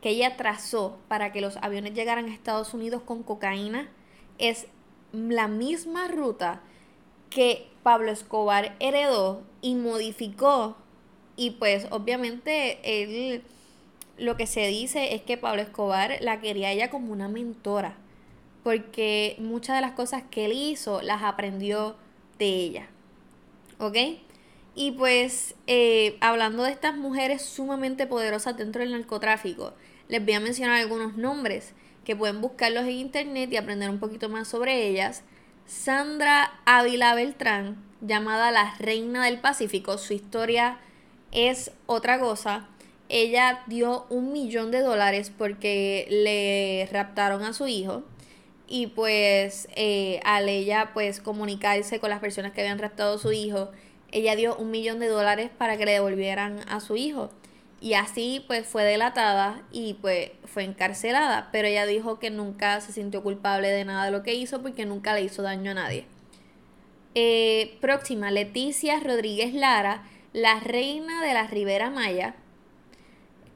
que 0.00 0.10
ella 0.10 0.36
trazó 0.36 0.98
para 1.08 1.32
que 1.32 1.40
los 1.40 1.56
aviones 1.58 1.94
llegaran 1.94 2.26
a 2.26 2.34
Estados 2.34 2.74
Unidos 2.74 3.02
con 3.02 3.22
cocaína, 3.22 3.88
es 4.38 4.66
la 5.12 5.46
misma 5.46 6.08
ruta 6.08 6.62
que 7.30 7.68
Pablo 7.82 8.10
Escobar 8.10 8.74
heredó 8.80 9.42
y 9.60 9.74
modificó. 9.74 10.76
Y 11.36 11.52
pues 11.52 11.86
obviamente 11.90 12.78
él, 12.82 13.42
lo 14.16 14.36
que 14.36 14.46
se 14.46 14.66
dice 14.68 15.14
es 15.14 15.22
que 15.22 15.36
Pablo 15.36 15.62
Escobar 15.62 16.16
la 16.20 16.40
quería 16.40 16.72
ella 16.72 16.90
como 16.90 17.12
una 17.12 17.28
mentora. 17.28 17.96
Porque 18.64 19.36
muchas 19.38 19.76
de 19.76 19.82
las 19.82 19.92
cosas 19.92 20.24
que 20.28 20.46
él 20.46 20.52
hizo 20.52 21.00
las 21.02 21.22
aprendió 21.22 21.94
de 22.38 22.46
ella. 22.46 22.88
¿Ok? 23.78 23.96
Y 24.74 24.90
pues 24.92 25.54
eh, 25.68 26.16
hablando 26.20 26.64
de 26.64 26.72
estas 26.72 26.96
mujeres 26.96 27.42
sumamente 27.42 28.08
poderosas 28.08 28.56
dentro 28.56 28.80
del 28.82 28.90
narcotráfico, 28.90 29.72
les 30.08 30.24
voy 30.24 30.34
a 30.34 30.40
mencionar 30.40 30.80
algunos 30.80 31.16
nombres 31.16 31.74
que 32.04 32.16
pueden 32.16 32.40
buscarlos 32.40 32.84
en 32.84 32.90
internet 32.90 33.52
y 33.52 33.56
aprender 33.56 33.88
un 33.88 34.00
poquito 34.00 34.28
más 34.28 34.48
sobre 34.48 34.88
ellas. 34.88 35.22
Sandra 35.66 36.60
Ávila 36.66 37.14
Beltrán, 37.14 37.76
llamada 38.00 38.50
la 38.50 38.74
Reina 38.78 39.24
del 39.24 39.40
Pacífico, 39.40 39.96
su 39.96 40.12
historia 40.12 40.78
es 41.32 41.70
otra 41.86 42.18
cosa. 42.18 42.68
Ella 43.08 43.62
dio 43.66 44.06
un 44.10 44.32
millón 44.32 44.70
de 44.70 44.80
dólares 44.80 45.30
porque 45.36 46.06
le 46.10 46.88
raptaron 46.92 47.42
a 47.42 47.52
su 47.52 47.66
hijo 47.66 48.02
y 48.66 48.88
pues 48.88 49.68
eh, 49.76 50.20
al 50.24 50.48
ella 50.48 50.90
pues 50.94 51.20
comunicarse 51.20 52.00
con 52.00 52.10
las 52.10 52.20
personas 52.20 52.52
que 52.52 52.60
habían 52.62 52.78
raptado 52.78 53.16
a 53.16 53.18
su 53.18 53.32
hijo, 53.32 53.70
ella 54.10 54.36
dio 54.36 54.56
un 54.56 54.70
millón 54.70 55.00
de 55.00 55.08
dólares 55.08 55.50
para 55.56 55.76
que 55.76 55.84
le 55.84 55.92
devolvieran 55.92 56.60
a 56.68 56.80
su 56.80 56.96
hijo. 56.96 57.30
Y 57.80 57.94
así 57.94 58.42
pues 58.46 58.66
fue 58.66 58.84
delatada 58.84 59.62
y 59.70 59.94
pues 59.94 60.30
fue 60.46 60.64
encarcelada, 60.64 61.50
pero 61.52 61.68
ella 61.68 61.84
dijo 61.84 62.18
que 62.18 62.30
nunca 62.30 62.80
se 62.80 62.92
sintió 62.92 63.22
culpable 63.22 63.68
de 63.68 63.84
nada 63.84 64.06
de 64.06 64.10
lo 64.10 64.22
que 64.22 64.34
hizo 64.34 64.62
porque 64.62 64.86
nunca 64.86 65.14
le 65.14 65.22
hizo 65.22 65.42
daño 65.42 65.72
a 65.72 65.74
nadie. 65.74 66.06
Eh, 67.14 67.76
próxima, 67.80 68.30
Leticia 68.30 68.98
Rodríguez 69.00 69.52
Lara, 69.54 70.02
la 70.32 70.58
reina 70.60 71.22
de 71.22 71.34
la 71.34 71.46
Ribera 71.46 71.90
Maya. 71.90 72.34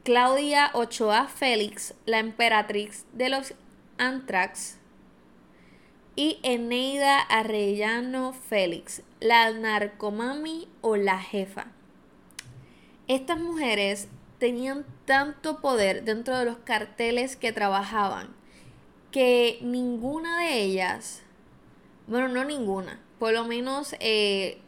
Claudia 0.05 0.71
Ochoa 0.75 1.27
Félix, 1.27 1.95
la 2.07 2.19
emperatriz 2.19 3.05
de 3.13 3.29
los 3.29 3.55
Antrax. 3.99 4.78
Y 6.21 6.41
Eneida 6.43 7.21
Arrellano 7.21 8.33
Félix, 8.33 9.03
la 9.21 9.53
narcomami 9.53 10.67
o 10.81 10.97
la 10.97 11.21
jefa. 11.21 11.69
Estas 13.07 13.39
mujeres 13.39 14.09
tenían 14.41 14.85
tanto 15.05 15.61
poder 15.61 16.03
dentro 16.03 16.37
de 16.37 16.45
los 16.45 16.57
carteles 16.57 17.37
que 17.37 17.53
trabajaban 17.53 18.35
que 19.13 19.61
ninguna 19.63 20.41
de 20.41 20.61
ellas, 20.61 21.23
bueno, 22.09 22.27
no 22.27 22.45
ninguna, 22.45 22.99
por 23.21 23.33
lo 23.33 23.45
menos 23.45 23.95
eh, 24.01 24.59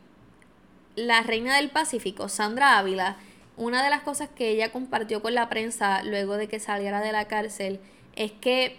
la 0.95 1.21
reina 1.25 1.57
del 1.57 1.71
Pacífico, 1.71 2.29
Sandra 2.29 2.79
Ávila, 2.79 3.17
una 3.57 3.83
de 3.83 3.91
las 3.91 4.03
cosas 4.03 4.29
que 4.29 4.51
ella 4.51 4.71
compartió 4.71 5.21
con 5.21 5.35
la 5.35 5.49
prensa 5.49 6.05
luego 6.05 6.37
de 6.37 6.47
que 6.47 6.61
saliera 6.61 7.01
de 7.01 7.11
la 7.11 7.27
cárcel 7.27 7.81
es 8.15 8.31
que 8.31 8.77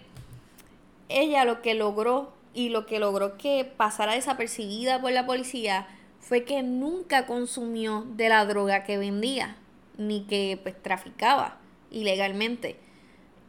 ella 1.10 1.44
lo 1.44 1.60
que 1.60 1.74
logró 1.74 2.32
y 2.54 2.68
lo 2.68 2.86
que 2.86 2.98
logró 2.98 3.38
que 3.38 3.64
pasara 3.64 4.14
desapercibida 4.14 5.00
por 5.00 5.12
la 5.12 5.26
policía 5.26 5.86
fue 6.20 6.44
que 6.44 6.62
nunca 6.62 7.26
consumió 7.26 8.06
de 8.16 8.28
la 8.28 8.44
droga 8.44 8.84
que 8.84 8.98
vendía 8.98 9.56
ni 9.98 10.24
que 10.24 10.58
pues 10.62 10.80
traficaba 10.80 11.58
ilegalmente. 11.90 12.76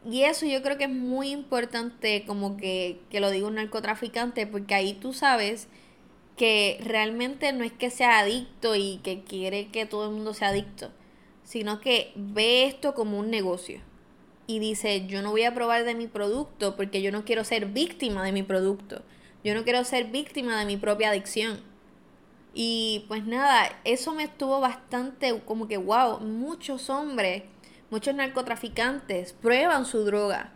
Y 0.06 0.24
eso 0.24 0.46
yo 0.46 0.62
creo 0.62 0.78
que 0.78 0.86
es 0.86 0.90
muy 0.90 1.30
importante 1.30 2.26
como 2.26 2.58
que, 2.58 3.00
que 3.10 3.20
lo 3.20 3.32
diga 3.32 3.48
un 3.48 3.56
narcotraficante 3.56 4.48
porque 4.48 4.76
ahí 4.76 4.94
tú 4.94 5.14
sabes 5.14 5.68
que 6.36 6.80
realmente 6.84 7.54
no 7.54 7.64
es 7.64 7.72
que 7.72 7.90
sea 7.90 8.20
adicto 8.20 8.76
y 8.76 9.00
que 9.04 9.24
quiere 9.24 9.68
que 9.68 9.86
todo 9.86 10.06
el 10.06 10.16
mundo 10.16 10.34
sea 10.34 10.50
adicto, 10.50 10.92
sino 11.44 11.80
que 11.80 12.12
ve 12.16 12.66
esto 12.66 12.96
como 12.96 13.20
un 13.20 13.30
negocio 13.30 13.82
y 14.48 14.60
dice, 14.60 15.06
yo 15.08 15.22
no 15.22 15.32
voy 15.32 15.44
a 15.44 15.54
probar 15.54 15.84
de 15.86 15.96
mi 15.96 16.08
producto 16.08 16.76
porque 16.76 17.02
yo 17.02 17.12
no 17.12 17.24
quiero 17.26 17.44
ser 17.44 17.68
víctima 17.68 18.24
de 18.24 18.32
mi 18.32 18.44
producto, 18.44 19.02
yo 19.44 19.54
no 19.56 19.64
quiero 19.64 19.84
ser 19.84 20.06
víctima 20.06 20.60
de 20.60 20.66
mi 20.66 20.78
propia 20.78 21.10
adicción. 21.10 21.62
Y 22.54 23.06
pues 23.08 23.26
nada, 23.26 23.68
eso 23.84 24.14
me 24.14 24.24
estuvo 24.24 24.60
bastante 24.60 25.42
como 25.42 25.68
que, 25.68 25.78
wow, 25.78 26.20
muchos 26.20 26.90
hombres, 26.90 27.44
muchos 27.90 28.14
narcotraficantes 28.14 29.34
prueban 29.34 29.86
su 29.86 30.06
droga. 30.06 30.54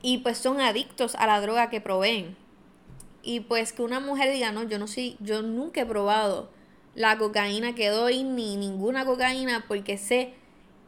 Y 0.00 0.18
pues 0.18 0.38
son 0.38 0.60
adictos 0.60 1.14
a 1.16 1.26
la 1.26 1.40
droga 1.40 1.68
que 1.68 1.80
proveen. 1.80 2.36
Y 3.22 3.40
pues 3.40 3.72
que 3.72 3.82
una 3.82 4.00
mujer 4.00 4.32
diga, 4.32 4.52
no, 4.52 4.62
yo 4.64 4.78
no 4.78 4.86
sé, 4.86 5.16
yo 5.20 5.42
nunca 5.42 5.82
he 5.82 5.86
probado 5.86 6.50
la 6.94 7.18
cocaína 7.18 7.74
que 7.74 7.88
doy, 7.88 8.22
ni 8.22 8.56
ninguna 8.56 9.04
cocaína, 9.04 9.64
porque 9.66 9.98
sé 9.98 10.34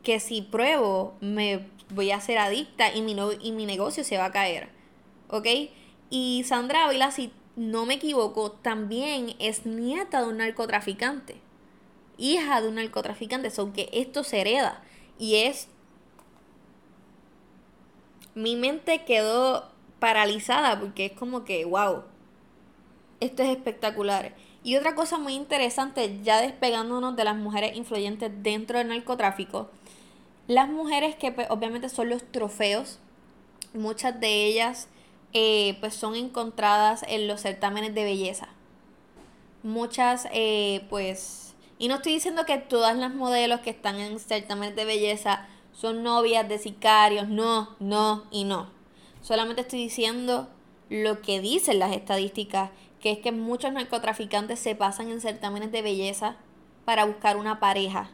que 0.07 0.21
si 0.21 0.41
pruebo 0.41 1.17
me 1.21 1.67
voy 1.91 2.13
a 2.13 2.21
ser 2.21 2.39
adicta 2.39 2.95
y 2.95 3.03
mi, 3.03 3.15
no, 3.15 3.33
y 3.33 3.51
mi 3.51 3.67
negocio 3.67 4.05
se 4.05 4.17
va 4.17 4.27
a 4.27 4.31
caer. 4.31 4.69
¿Ok? 5.29 5.49
Y 6.11 6.45
Sandra 6.47 6.85
Ávila, 6.85 7.11
si 7.11 7.33
no 7.57 7.87
me 7.87 7.95
equivoco, 7.95 8.53
también 8.53 9.35
es 9.41 9.67
nieta 9.67 10.23
de 10.23 10.29
un 10.29 10.37
narcotraficante. 10.37 11.41
Hija 12.19 12.61
de 12.61 12.69
un 12.69 12.77
narcotraficante. 12.77 13.51
Son 13.51 13.73
que 13.73 13.89
esto 13.93 14.23
se 14.23 14.41
hereda. 14.41 14.81
Y 15.19 15.39
es. 15.39 15.67
Mi 18.37 18.55
mente 18.55 19.05
quedó 19.05 19.73
paralizada 19.99 20.79
porque 20.79 21.07
es 21.07 21.13
como 21.15 21.45
que, 21.45 21.65
wow. 21.65 22.05
Esto 23.19 23.43
es 23.43 23.49
espectacular. 23.49 24.37
Y 24.63 24.77
otra 24.77 24.95
cosa 24.95 25.19
muy 25.19 25.35
interesante, 25.35 26.21
ya 26.23 26.41
despegándonos 26.41 27.17
de 27.17 27.25
las 27.25 27.37
mujeres 27.37 27.77
influyentes 27.77 28.31
dentro 28.45 28.79
del 28.79 28.89
narcotráfico, 28.89 29.69
las 30.49 30.69
mujeres 30.69 31.17
que 31.17 31.33
pues, 31.33 31.49
obviamente 31.51 31.89
son 31.89 32.09
los 32.09 32.23
trofeos, 32.31 32.99
muchas 33.75 34.21
de 34.21 34.47
ellas 34.47 34.89
eh, 35.33 35.77
pues 35.81 35.95
son 35.95 36.15
encontradas 36.15 37.05
en 37.09 37.27
los 37.27 37.41
certámenes 37.43 37.95
de 37.95 38.05
belleza. 38.05 38.49
Muchas, 39.63 40.29
eh, 40.33 40.87
pues, 40.89 41.55
y 41.79 41.89
no 41.89 41.97
estoy 41.97 42.15
diciendo 42.15 42.45
que 42.47 42.59
todas 42.59 42.97
las 42.97 43.13
modelos 43.13 43.61
que 43.61 43.71
están 43.71 43.97
en 43.97 44.19
certámenes 44.19 44.77
de 44.77 44.85
belleza 44.85 45.47
son 45.73 46.03
novias 46.03 46.49
de 46.49 46.59
sicarios, 46.59 47.29
no, 47.29 47.77
no 47.81 48.25
y 48.31 48.45
no. 48.45 48.71
Solamente 49.21 49.63
estoy 49.63 49.81
diciendo 49.81 50.49
lo 50.89 51.21
que 51.21 51.41
dicen 51.41 51.81
las 51.81 51.93
estadísticas, 51.93 52.71
que 53.01 53.11
es 53.11 53.19
que 53.19 53.33
muchos 53.33 53.73
narcotraficantes 53.73 54.61
se 54.61 54.77
pasan 54.77 55.11
en 55.11 55.21
certámenes 55.21 55.73
de 55.73 55.83
belleza 55.83 56.37
para 56.85 57.05
buscar 57.05 57.37
una 57.37 57.59
pareja, 57.59 58.11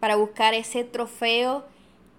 para 0.00 0.16
buscar 0.16 0.54
ese 0.54 0.84
trofeo 0.84 1.64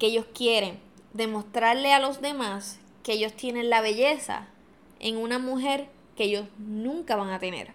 que 0.03 0.07
ellos 0.07 0.25
quieren, 0.33 0.81
demostrarle 1.13 1.93
a 1.93 1.99
los 2.01 2.19
demás 2.19 2.77
que 3.03 3.13
ellos 3.13 3.31
tienen 3.31 3.69
la 3.69 3.79
belleza 3.79 4.47
en 4.99 5.15
una 5.15 5.39
mujer 5.39 5.87
que 6.17 6.25
ellos 6.25 6.45
nunca 6.57 7.15
van 7.15 7.29
a 7.29 7.39
tener. 7.39 7.71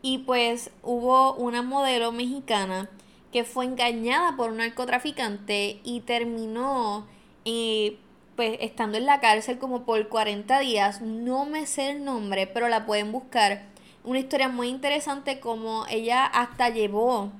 Y 0.00 0.18
pues 0.18 0.70
hubo 0.84 1.34
una 1.34 1.62
modelo 1.62 2.12
mexicana 2.12 2.88
que 3.32 3.42
fue 3.42 3.64
engañada 3.64 4.36
por 4.36 4.50
un 4.50 4.58
narcotraficante 4.58 5.80
y 5.82 6.02
terminó 6.02 7.04
eh, 7.44 7.98
pues 8.36 8.56
estando 8.60 8.96
en 8.96 9.06
la 9.06 9.18
cárcel 9.18 9.58
como 9.58 9.82
por 9.82 10.08
40 10.08 10.60
días. 10.60 11.00
No 11.00 11.46
me 11.46 11.66
sé 11.66 11.90
el 11.90 12.04
nombre, 12.04 12.46
pero 12.46 12.68
la 12.68 12.86
pueden 12.86 13.10
buscar. 13.10 13.64
Una 14.04 14.20
historia 14.20 14.48
muy 14.48 14.68
interesante 14.68 15.40
como 15.40 15.84
ella 15.90 16.24
hasta 16.26 16.68
llevó 16.68 17.32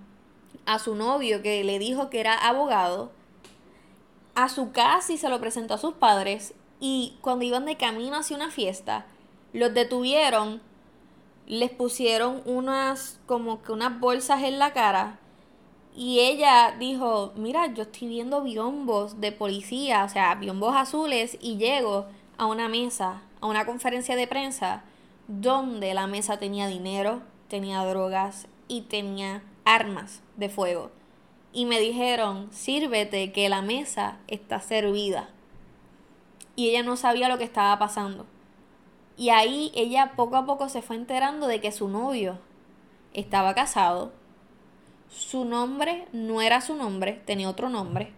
a 0.67 0.81
su 0.81 0.97
novio 0.97 1.43
que 1.43 1.63
le 1.63 1.79
dijo 1.79 2.11
que 2.11 2.19
era 2.19 2.35
abogado 2.35 3.17
a 4.39 4.49
su 4.49 4.71
casa 4.71 5.13
y 5.13 5.19
se 5.19 5.29
lo 5.29 5.41
presentó 5.41 5.75
a 5.75 5.79
sus 5.79 5.95
padres 5.95 6.55
y 6.79 7.17
cuando 7.23 7.45
iban 7.45 7.65
de 7.65 7.77
camino 7.77 8.17
hacia 8.17 8.37
una 8.37 8.53
fiesta, 8.53 9.05
los 9.53 9.75
detuvieron, 9.75 10.63
les 11.49 11.73
pusieron 11.73 12.43
unas 12.45 13.19
como 13.27 13.63
que 13.63 13.73
unas 13.73 13.99
bolsas 13.99 14.45
en 14.45 14.61
la 14.61 14.73
cara 14.73 15.19
y 15.93 16.21
ella 16.21 16.77
dijo, 16.79 17.33
mira, 17.35 17.67
yo 17.75 17.83
estoy 17.83 18.07
viendo 18.07 18.41
biombos 18.43 19.21
de 19.21 19.33
policía, 19.33 20.05
o 20.05 20.09
sea, 20.09 20.37
biombos 20.37 20.77
azules 20.77 21.37
y 21.41 21.57
llego 21.57 22.07
a 22.37 22.47
una 22.47 22.69
mesa, 22.69 23.23
a 23.41 23.47
una 23.49 23.67
conferencia 23.67 24.15
de 24.15 24.29
prensa 24.29 24.85
donde 25.27 25.95
la 25.95 26.07
mesa 26.07 26.39
tenía 26.39 26.69
dinero, 26.69 27.23
tenía 27.49 27.85
drogas 27.85 28.47
y 28.69 28.83
tenía 28.83 29.43
armas 29.65 30.23
de 30.37 30.49
fuego. 30.49 30.93
Y 31.59 31.65
me 31.65 31.81
dijeron, 31.81 32.53
sírvete 32.53 33.33
que 33.33 33.49
la 33.49 33.63
mesa 33.63 34.19
está 34.29 34.61
servida 34.61 35.29
y 36.55 36.69
ella 36.69 36.85
no 36.85 36.97
sabía 36.97 37.29
lo 37.29 37.37
que 37.37 37.43
estaba 37.43 37.77
pasando. 37.81 38.27
Y 39.17 39.31
ahí 39.31 39.73
ella 39.75 40.13
poco 40.15 40.37
a 40.37 40.47
poco 40.47 40.69
se 40.69 40.83
fue 40.83 40.95
enterando 40.95 41.49
de 41.49 41.61
que 41.61 41.73
su 41.73 41.89
novio 41.89 42.39
estaba 43.13 43.57
casado, 43.57 44.13
su 45.11 45.45
nombre 45.45 46.07
no 46.13 46.43
era 46.43 46.61
su 46.61 46.77
nombre, 46.77 47.21
tenía 47.27 47.51
otro 47.51 47.69
nombre. 47.71 48.13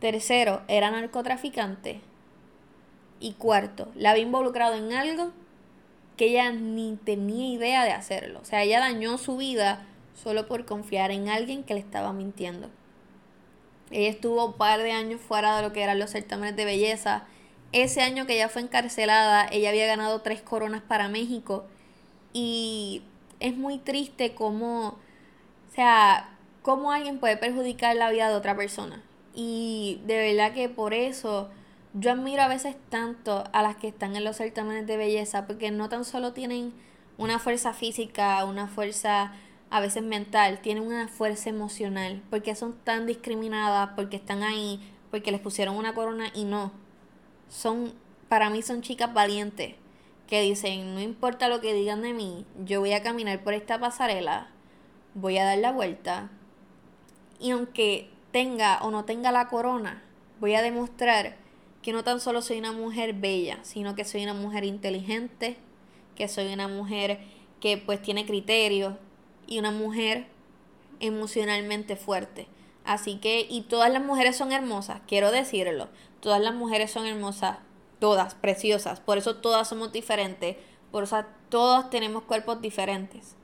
Tercero, 0.00 0.62
era 0.66 0.90
narcotraficante. 0.90 2.00
Y 3.20 3.34
cuarto, 3.34 3.92
la 3.94 4.12
había 4.12 4.22
involucrado 4.22 4.76
en 4.76 4.94
algo 4.94 5.32
que 6.16 6.28
ella 6.28 6.52
ni 6.52 6.96
tenía 6.96 7.52
idea 7.52 7.84
de 7.84 7.92
hacerlo. 7.92 8.40
O 8.40 8.46
sea, 8.46 8.62
ella 8.62 8.80
dañó 8.80 9.18
su 9.18 9.36
vida 9.36 9.84
solo 10.22 10.46
por 10.46 10.64
confiar 10.64 11.10
en 11.10 11.28
alguien 11.28 11.64
que 11.64 11.74
le 11.74 11.80
estaba 11.80 12.12
mintiendo. 12.12 12.70
Ella 13.90 14.10
estuvo 14.10 14.44
un 14.44 14.52
par 14.54 14.82
de 14.82 14.92
años 14.92 15.20
fuera 15.20 15.56
de 15.56 15.62
lo 15.62 15.72
que 15.72 15.82
eran 15.82 15.98
los 15.98 16.10
certámenes 16.10 16.56
de 16.56 16.64
belleza. 16.64 17.24
Ese 17.72 18.02
año 18.02 18.26
que 18.26 18.34
ella 18.34 18.48
fue 18.48 18.62
encarcelada, 18.62 19.46
ella 19.50 19.70
había 19.70 19.86
ganado 19.86 20.20
tres 20.20 20.42
coronas 20.42 20.82
para 20.82 21.08
México. 21.08 21.64
Y 22.32 23.02
es 23.40 23.56
muy 23.56 23.78
triste 23.78 24.34
cómo, 24.34 24.88
o 24.88 25.74
sea, 25.74 26.30
cómo 26.62 26.92
alguien 26.92 27.18
puede 27.18 27.36
perjudicar 27.36 27.96
la 27.96 28.10
vida 28.10 28.28
de 28.28 28.36
otra 28.36 28.56
persona. 28.56 29.02
Y 29.34 30.02
de 30.06 30.32
verdad 30.32 30.52
que 30.52 30.68
por 30.68 30.92
eso 30.92 31.48
yo 31.94 32.12
admiro 32.12 32.42
a 32.42 32.48
veces 32.48 32.76
tanto 32.90 33.44
a 33.52 33.62
las 33.62 33.76
que 33.76 33.88
están 33.88 34.16
en 34.16 34.24
los 34.24 34.36
certámenes 34.36 34.86
de 34.86 34.96
belleza, 34.96 35.46
porque 35.46 35.70
no 35.70 35.88
tan 35.88 36.04
solo 36.04 36.32
tienen 36.32 36.74
una 37.16 37.38
fuerza 37.38 37.72
física, 37.72 38.44
una 38.44 38.68
fuerza 38.68 39.32
a 39.70 39.80
veces 39.80 40.02
mental, 40.02 40.60
tienen 40.60 40.84
una 40.84 41.08
fuerza 41.08 41.50
emocional, 41.50 42.22
porque 42.30 42.54
son 42.54 42.74
tan 42.84 43.06
discriminadas, 43.06 43.90
porque 43.94 44.16
están 44.16 44.42
ahí, 44.42 44.80
porque 45.10 45.30
les 45.30 45.40
pusieron 45.40 45.76
una 45.76 45.94
corona 45.94 46.30
y 46.34 46.44
no. 46.44 46.72
Son, 47.48 47.92
para 48.28 48.50
mí 48.50 48.62
son 48.62 48.82
chicas 48.82 49.12
valientes, 49.12 49.74
que 50.26 50.42
dicen, 50.42 50.94
no 50.94 51.00
importa 51.00 51.48
lo 51.48 51.60
que 51.60 51.74
digan 51.74 52.02
de 52.02 52.12
mí, 52.12 52.46
yo 52.64 52.80
voy 52.80 52.92
a 52.92 53.02
caminar 53.02 53.42
por 53.42 53.54
esta 53.54 53.78
pasarela, 53.78 54.48
voy 55.14 55.38
a 55.38 55.44
dar 55.44 55.58
la 55.58 55.72
vuelta, 55.72 56.30
y 57.40 57.50
aunque 57.50 58.10
tenga 58.32 58.78
o 58.82 58.90
no 58.90 59.04
tenga 59.04 59.32
la 59.32 59.48
corona, 59.48 60.02
voy 60.40 60.54
a 60.54 60.62
demostrar 60.62 61.36
que 61.82 61.92
no 61.92 62.04
tan 62.04 62.20
solo 62.20 62.42
soy 62.42 62.58
una 62.58 62.72
mujer 62.72 63.14
bella, 63.14 63.58
sino 63.62 63.94
que 63.94 64.04
soy 64.04 64.22
una 64.22 64.34
mujer 64.34 64.64
inteligente, 64.64 65.56
que 66.16 66.28
soy 66.28 66.52
una 66.52 66.68
mujer 66.68 67.20
que 67.60 67.78
pues 67.78 68.02
tiene 68.02 68.26
criterios 68.26 68.94
y 69.48 69.58
una 69.58 69.70
mujer 69.70 70.26
emocionalmente 71.00 71.96
fuerte. 71.96 72.46
Así 72.84 73.16
que, 73.16 73.46
y 73.48 73.62
todas 73.62 73.92
las 73.92 74.02
mujeres 74.02 74.36
son 74.36 74.52
hermosas, 74.52 75.00
quiero 75.06 75.30
decirlo, 75.30 75.88
todas 76.20 76.40
las 76.40 76.54
mujeres 76.54 76.90
son 76.90 77.06
hermosas, 77.06 77.58
todas, 77.98 78.34
preciosas, 78.34 79.00
por 79.00 79.18
eso 79.18 79.36
todas 79.36 79.68
somos 79.68 79.92
diferentes, 79.92 80.56
por 80.90 81.04
eso 81.04 81.24
todas 81.48 81.90
tenemos 81.90 82.22
cuerpos 82.22 82.60
diferentes. 82.62 83.34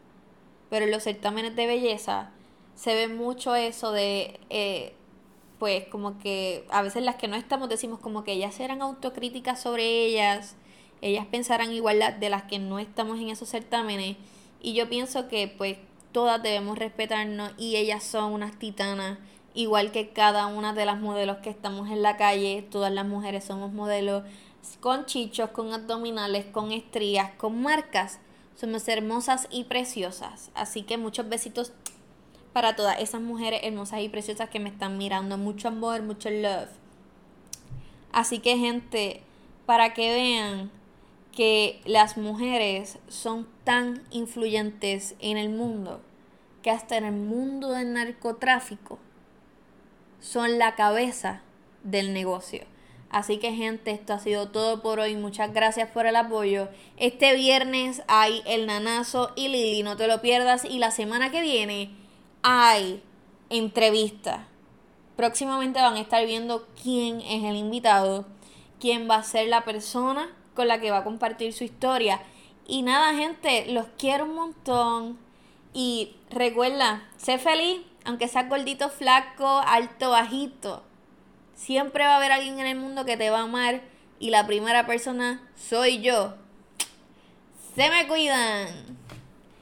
Pero 0.70 0.86
en 0.86 0.90
los 0.90 1.02
certámenes 1.02 1.56
de 1.56 1.66
belleza 1.66 2.30
se 2.74 2.94
ve 2.94 3.08
mucho 3.08 3.54
eso 3.54 3.92
de, 3.92 4.40
eh, 4.50 4.94
pues 5.58 5.86
como 5.88 6.18
que 6.18 6.66
a 6.70 6.82
veces 6.82 7.02
las 7.02 7.16
que 7.16 7.28
no 7.28 7.36
estamos 7.36 7.68
decimos 7.68 8.00
como 8.00 8.24
que 8.24 8.32
ellas 8.32 8.58
eran 8.60 8.82
autocríticas 8.82 9.60
sobre 9.60 10.06
ellas, 10.06 10.56
ellas 11.00 11.26
pensarán 11.26 11.72
igual 11.72 12.00
de 12.18 12.28
las 12.30 12.44
que 12.44 12.58
no 12.58 12.78
estamos 12.78 13.18
en 13.20 13.28
esos 13.28 13.50
certámenes. 13.50 14.16
Y 14.60 14.72
yo 14.72 14.88
pienso 14.88 15.28
que 15.28 15.48
pues 15.48 15.76
todas 16.14 16.40
debemos 16.40 16.78
respetarnos 16.78 17.50
y 17.58 17.74
ellas 17.74 18.04
son 18.04 18.32
unas 18.32 18.56
titanas, 18.56 19.18
igual 19.52 19.90
que 19.90 20.10
cada 20.10 20.46
una 20.46 20.72
de 20.72 20.86
las 20.86 21.00
modelos 21.00 21.38
que 21.38 21.50
estamos 21.50 21.90
en 21.90 22.02
la 22.02 22.16
calle, 22.16 22.64
todas 22.70 22.92
las 22.92 23.04
mujeres 23.04 23.42
somos 23.42 23.72
modelos 23.72 24.22
con 24.78 25.06
chichos, 25.06 25.50
con 25.50 25.72
abdominales, 25.72 26.46
con 26.46 26.70
estrías, 26.70 27.32
con 27.32 27.60
marcas. 27.60 28.20
Somos 28.54 28.86
hermosas 28.86 29.48
y 29.50 29.64
preciosas. 29.64 30.52
Así 30.54 30.82
que 30.82 30.98
muchos 30.98 31.28
besitos 31.28 31.72
para 32.52 32.76
todas 32.76 33.00
esas 33.00 33.20
mujeres 33.20 33.60
hermosas 33.64 34.00
y 34.00 34.08
preciosas 34.08 34.48
que 34.48 34.60
me 34.60 34.68
están 34.68 34.96
mirando. 34.96 35.36
Mucho 35.36 35.66
amor, 35.66 36.00
mucho 36.02 36.30
love. 36.30 36.70
Así 38.12 38.38
que 38.38 38.56
gente, 38.56 39.20
para 39.66 39.94
que 39.94 40.14
vean 40.14 40.70
que 41.34 41.80
las 41.84 42.16
mujeres 42.16 42.98
son 43.08 43.48
tan 43.64 44.02
influyentes 44.10 45.14
en 45.18 45.36
el 45.36 45.50
mundo 45.50 46.00
que 46.62 46.70
hasta 46.70 46.96
en 46.96 47.04
el 47.04 47.12
mundo 47.12 47.72
del 47.72 47.92
narcotráfico 47.92 48.98
son 50.18 50.58
la 50.58 50.74
cabeza 50.74 51.42
del 51.82 52.14
negocio. 52.14 52.64
Así 53.10 53.36
que 53.36 53.52
gente, 53.52 53.90
esto 53.90 54.14
ha 54.14 54.18
sido 54.18 54.48
todo 54.48 54.80
por 54.80 54.98
hoy. 54.98 55.14
Muchas 55.14 55.52
gracias 55.52 55.90
por 55.90 56.06
el 56.06 56.16
apoyo. 56.16 56.68
Este 56.96 57.34
viernes 57.36 58.02
hay 58.08 58.42
el 58.46 58.66
Nanazo 58.66 59.32
y 59.36 59.48
Lili, 59.48 59.82
no 59.82 59.96
te 59.96 60.08
lo 60.08 60.22
pierdas. 60.22 60.64
Y 60.64 60.78
la 60.78 60.90
semana 60.90 61.30
que 61.30 61.42
viene 61.42 61.90
hay 62.42 63.02
entrevista. 63.50 64.48
Próximamente 65.16 65.80
van 65.80 65.94
a 65.94 66.00
estar 66.00 66.24
viendo 66.26 66.66
quién 66.82 67.20
es 67.20 67.44
el 67.44 67.56
invitado, 67.56 68.26
quién 68.80 69.08
va 69.08 69.16
a 69.16 69.22
ser 69.22 69.48
la 69.48 69.64
persona 69.64 70.34
con 70.54 70.68
la 70.68 70.80
que 70.80 70.90
va 70.90 70.98
a 70.98 71.04
compartir 71.04 71.52
su 71.52 71.64
historia. 71.64 72.20
Y 72.66 72.82
nada, 72.82 73.14
gente, 73.14 73.66
los 73.72 73.86
quiero 73.98 74.24
un 74.24 74.34
montón. 74.34 75.18
Y 75.72 76.16
recuerda, 76.30 77.02
sé 77.16 77.38
feliz, 77.38 77.80
aunque 78.04 78.28
seas 78.28 78.48
gordito, 78.48 78.88
flaco, 78.90 79.58
alto, 79.66 80.10
bajito. 80.10 80.82
Siempre 81.54 82.04
va 82.04 82.14
a 82.14 82.16
haber 82.16 82.32
alguien 82.32 82.58
en 82.60 82.66
el 82.66 82.76
mundo 82.76 83.04
que 83.04 83.16
te 83.16 83.30
va 83.30 83.40
a 83.40 83.44
amar. 83.44 83.82
Y 84.18 84.30
la 84.30 84.46
primera 84.46 84.86
persona 84.86 85.42
soy 85.56 86.00
yo. 86.00 86.34
Se 87.74 87.90
me 87.90 88.06
cuidan. 88.06 89.03